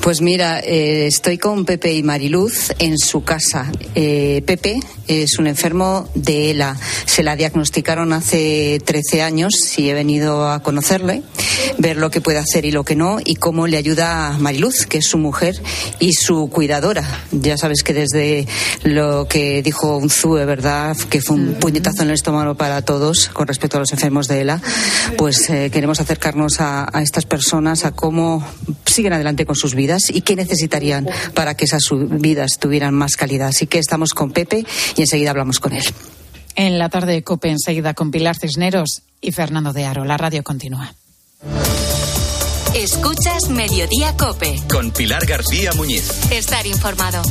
Pues 0.00 0.20
mira, 0.20 0.58
eh, 0.58 1.06
estoy 1.06 1.38
con 1.38 1.64
Pepe 1.64 1.94
y 1.94 2.02
Mariluz 2.02 2.72
en 2.80 2.98
su 2.98 3.22
casa. 3.22 3.70
Eh, 3.94 4.42
Pepe 4.44 4.80
es 5.06 5.38
un 5.38 5.46
enfermo 5.46 6.08
de 6.16 6.50
ELA. 6.50 6.76
Se 7.04 7.22
la 7.22 7.36
diagnosticaron 7.36 8.12
hace 8.12 8.80
13 8.84 9.22
años 9.22 9.52
y 9.76 9.88
he 9.88 9.94
venido 9.94 10.50
a 10.50 10.64
conocerle, 10.64 11.22
ver 11.78 11.96
lo 11.96 12.10
que 12.10 12.20
puede 12.20 12.38
hacer 12.38 12.64
y 12.64 12.72
lo 12.72 12.82
que 12.82 12.96
no 12.96 13.18
y 13.24 13.36
cómo 13.36 13.68
le 13.68 13.76
ayuda 13.76 14.28
a 14.28 14.38
Mariluz, 14.38 14.86
que 14.86 14.98
es 14.98 15.06
su 15.06 15.18
mujer 15.18 15.60
y 16.00 16.14
su 16.14 16.48
cuidadora. 16.48 17.04
Ya 17.30 17.56
sabes 17.56 17.84
que 17.84 17.92
desde 17.92 18.48
lo 18.82 19.28
que 19.28 19.62
dijo 19.62 19.96
Unzue, 19.96 20.44
¿verdad? 20.44 20.96
Que 20.96 21.20
fue 21.20 21.36
un 21.36 21.54
puñetazo 21.54 22.02
en 22.02 22.08
el 22.08 22.14
estómago 22.14 22.56
para 22.56 22.82
todos 22.82 23.28
con 23.28 23.46
respecto 23.46 23.76
a 23.76 23.80
los 23.80 23.92
enfermos 23.92 24.26
de 24.26 24.40
ELA, 24.40 24.60
pues 25.16 25.48
eh, 25.50 25.70
queremos 25.70 25.99
acercarnos 26.00 26.60
a, 26.60 26.88
a 26.92 27.02
estas 27.02 27.26
personas, 27.26 27.84
a 27.84 27.92
cómo 27.92 28.46
siguen 28.86 29.12
adelante 29.12 29.46
con 29.46 29.56
sus 29.56 29.74
vidas 29.74 30.02
y 30.12 30.22
qué 30.22 30.36
necesitarían 30.36 31.08
para 31.34 31.54
que 31.54 31.64
esas 31.64 31.82
vidas 31.92 32.58
tuvieran 32.58 32.94
más 32.94 33.16
calidad. 33.16 33.48
Así 33.48 33.66
que 33.66 33.78
estamos 33.78 34.14
con 34.14 34.32
Pepe 34.32 34.64
y 34.96 35.00
enseguida 35.00 35.30
hablamos 35.30 35.60
con 35.60 35.72
él. 35.72 35.84
En 36.56 36.78
la 36.78 36.88
tarde 36.88 37.12
de 37.12 37.22
COPE, 37.22 37.50
enseguida 37.50 37.94
con 37.94 38.10
Pilar 38.10 38.36
Cisneros 38.36 39.02
y 39.20 39.32
Fernando 39.32 39.72
de 39.72 39.84
Aro. 39.84 40.04
La 40.04 40.16
radio 40.16 40.42
continúa. 40.42 40.94
Escuchas 42.74 43.48
Mediodía 43.50 44.16
COPE. 44.16 44.62
Con 44.70 44.90
Pilar 44.90 45.26
García 45.26 45.72
Muñiz. 45.72 46.10
Estar 46.30 46.66
informado. 46.66 47.22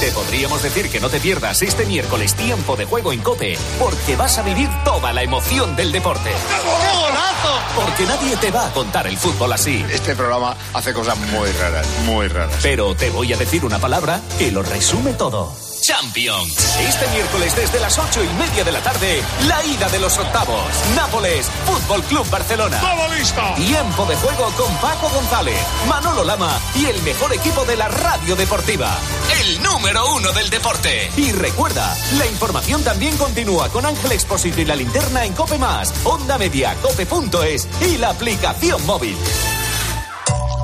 Te 0.00 0.12
podríamos 0.12 0.62
decir 0.62 0.88
que 0.90 1.00
no 1.00 1.08
te 1.08 1.18
pierdas 1.18 1.60
este 1.60 1.84
miércoles 1.84 2.32
tiempo 2.34 2.76
de 2.76 2.84
juego 2.84 3.12
en 3.12 3.20
Cope, 3.20 3.58
porque 3.80 4.14
vas 4.14 4.38
a 4.38 4.42
vivir 4.42 4.68
toda 4.84 5.12
la 5.12 5.24
emoción 5.24 5.74
del 5.74 5.90
deporte. 5.90 6.30
¡Qué 6.30 6.96
golazo! 6.96 7.60
Porque 7.74 8.04
nadie 8.04 8.36
te 8.36 8.52
va 8.52 8.68
a 8.68 8.72
contar 8.72 9.08
el 9.08 9.18
fútbol 9.18 9.52
así. 9.52 9.84
Este 9.90 10.14
programa 10.14 10.56
hace 10.72 10.92
cosas 10.92 11.18
muy 11.18 11.50
raras, 11.50 11.84
muy 12.04 12.28
raras. 12.28 12.60
Pero 12.62 12.94
te 12.94 13.10
voy 13.10 13.32
a 13.32 13.36
decir 13.36 13.64
una 13.64 13.80
palabra 13.80 14.20
que 14.38 14.52
lo 14.52 14.62
resume 14.62 15.14
todo. 15.14 15.52
Champions. 15.88 16.76
Este 16.80 17.08
miércoles 17.08 17.56
desde 17.56 17.80
las 17.80 17.96
ocho 17.96 18.22
y 18.22 18.28
media 18.34 18.62
de 18.62 18.72
la 18.72 18.82
tarde, 18.82 19.22
la 19.46 19.64
ida 19.64 19.88
de 19.88 19.98
los 19.98 20.18
octavos. 20.18 20.60
Nápoles, 20.94 21.50
Fútbol 21.64 22.02
Club 22.02 22.28
Barcelona. 22.28 22.78
¡Todo 22.78 23.08
listo! 23.14 23.40
Tiempo 23.56 24.04
de 24.04 24.14
juego 24.16 24.52
con 24.58 24.70
Paco 24.82 25.08
González, 25.08 25.58
Manolo 25.88 26.24
Lama 26.24 26.60
y 26.74 26.84
el 26.84 27.02
mejor 27.04 27.32
equipo 27.32 27.64
de 27.64 27.76
la 27.76 27.88
radio 27.88 28.36
deportiva. 28.36 28.98
El 29.40 29.62
número 29.62 30.14
uno 30.14 30.30
del 30.32 30.50
deporte. 30.50 31.10
Y 31.16 31.32
recuerda, 31.32 31.96
la 32.18 32.26
información 32.26 32.84
también 32.84 33.16
continúa 33.16 33.70
con 33.70 33.86
Ángel 33.86 34.12
Expósito 34.12 34.60
y 34.60 34.66
la 34.66 34.76
linterna 34.76 35.24
en 35.24 35.32
Cope 35.32 35.56
Más, 35.56 35.94
Onda 36.04 36.36
Media, 36.36 36.76
Cope.es 36.82 37.66
y 37.80 37.96
la 37.96 38.10
aplicación 38.10 38.84
móvil. 38.84 39.16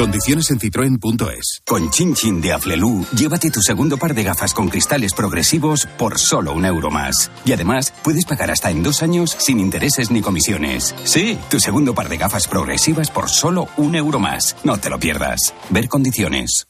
Condiciones 0.00 0.50
en 0.50 0.58
citroen.es. 0.58 1.60
Con 1.66 1.90
Chin 1.90 2.14
Chin 2.14 2.40
de 2.40 2.54
Aflelu, 2.54 3.04
llévate 3.14 3.50
tu 3.50 3.60
segundo 3.60 3.98
par 3.98 4.14
de 4.14 4.22
gafas 4.22 4.54
con 4.54 4.70
cristales 4.70 5.12
progresivos 5.12 5.84
por 5.98 6.18
solo 6.18 6.54
un 6.54 6.64
euro 6.64 6.90
más. 6.90 7.30
Y 7.44 7.52
además, 7.52 7.92
puedes 8.02 8.24
pagar 8.24 8.50
hasta 8.50 8.70
en 8.70 8.82
dos 8.82 9.02
años 9.02 9.36
sin 9.38 9.60
intereses 9.60 10.10
ni 10.10 10.22
comisiones. 10.22 10.94
Sí, 11.04 11.38
tu 11.50 11.60
segundo 11.60 11.94
par 11.94 12.08
de 12.08 12.16
gafas 12.16 12.48
progresivas 12.48 13.10
por 13.10 13.28
solo 13.28 13.68
un 13.76 13.94
euro 13.94 14.18
más. 14.18 14.56
No 14.64 14.78
te 14.78 14.88
lo 14.88 14.98
pierdas. 14.98 15.52
Ver 15.68 15.86
condiciones. 15.86 16.69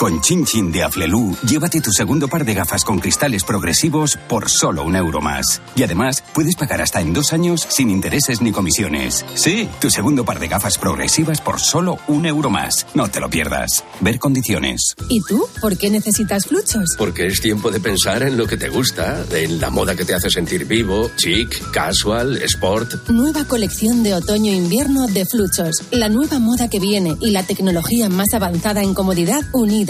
Con 0.00 0.22
Chin 0.22 0.46
Chin 0.46 0.72
de 0.72 0.82
Aflelu, 0.82 1.36
llévate 1.46 1.82
tu 1.82 1.92
segundo 1.92 2.26
par 2.26 2.46
de 2.46 2.54
gafas 2.54 2.86
con 2.86 3.00
cristales 3.00 3.44
progresivos 3.44 4.16
por 4.30 4.48
solo 4.48 4.82
un 4.82 4.96
euro 4.96 5.20
más. 5.20 5.60
Y 5.76 5.82
además, 5.82 6.24
puedes 6.32 6.56
pagar 6.56 6.80
hasta 6.80 7.02
en 7.02 7.12
dos 7.12 7.34
años 7.34 7.66
sin 7.68 7.90
intereses 7.90 8.40
ni 8.40 8.50
comisiones. 8.50 9.26
Sí, 9.34 9.68
tu 9.78 9.90
segundo 9.90 10.24
par 10.24 10.40
de 10.40 10.48
gafas 10.48 10.78
progresivas 10.78 11.42
por 11.42 11.60
solo 11.60 11.98
un 12.08 12.24
euro 12.24 12.48
más. 12.48 12.86
No 12.94 13.08
te 13.08 13.20
lo 13.20 13.28
pierdas. 13.28 13.84
Ver 14.00 14.18
condiciones. 14.18 14.94
¿Y 15.10 15.20
tú? 15.20 15.46
¿Por 15.60 15.76
qué 15.76 15.90
necesitas 15.90 16.46
fluchos? 16.46 16.94
Porque 16.96 17.26
es 17.26 17.42
tiempo 17.42 17.70
de 17.70 17.80
pensar 17.80 18.22
en 18.22 18.38
lo 18.38 18.46
que 18.46 18.56
te 18.56 18.70
gusta, 18.70 19.22
en 19.30 19.60
la 19.60 19.68
moda 19.68 19.94
que 19.94 20.06
te 20.06 20.14
hace 20.14 20.30
sentir 20.30 20.64
vivo, 20.64 21.10
chic, 21.16 21.72
casual, 21.72 22.38
sport. 22.44 23.06
Nueva 23.10 23.44
colección 23.44 24.02
de 24.02 24.14
otoño-invierno 24.14 25.08
de 25.08 25.26
fluchos. 25.26 25.82
La 25.90 26.08
nueva 26.08 26.38
moda 26.38 26.70
que 26.70 26.80
viene 26.80 27.18
y 27.20 27.32
la 27.32 27.42
tecnología 27.42 28.08
más 28.08 28.32
avanzada 28.32 28.82
en 28.82 28.94
comodidad 28.94 29.42
unida 29.52 29.89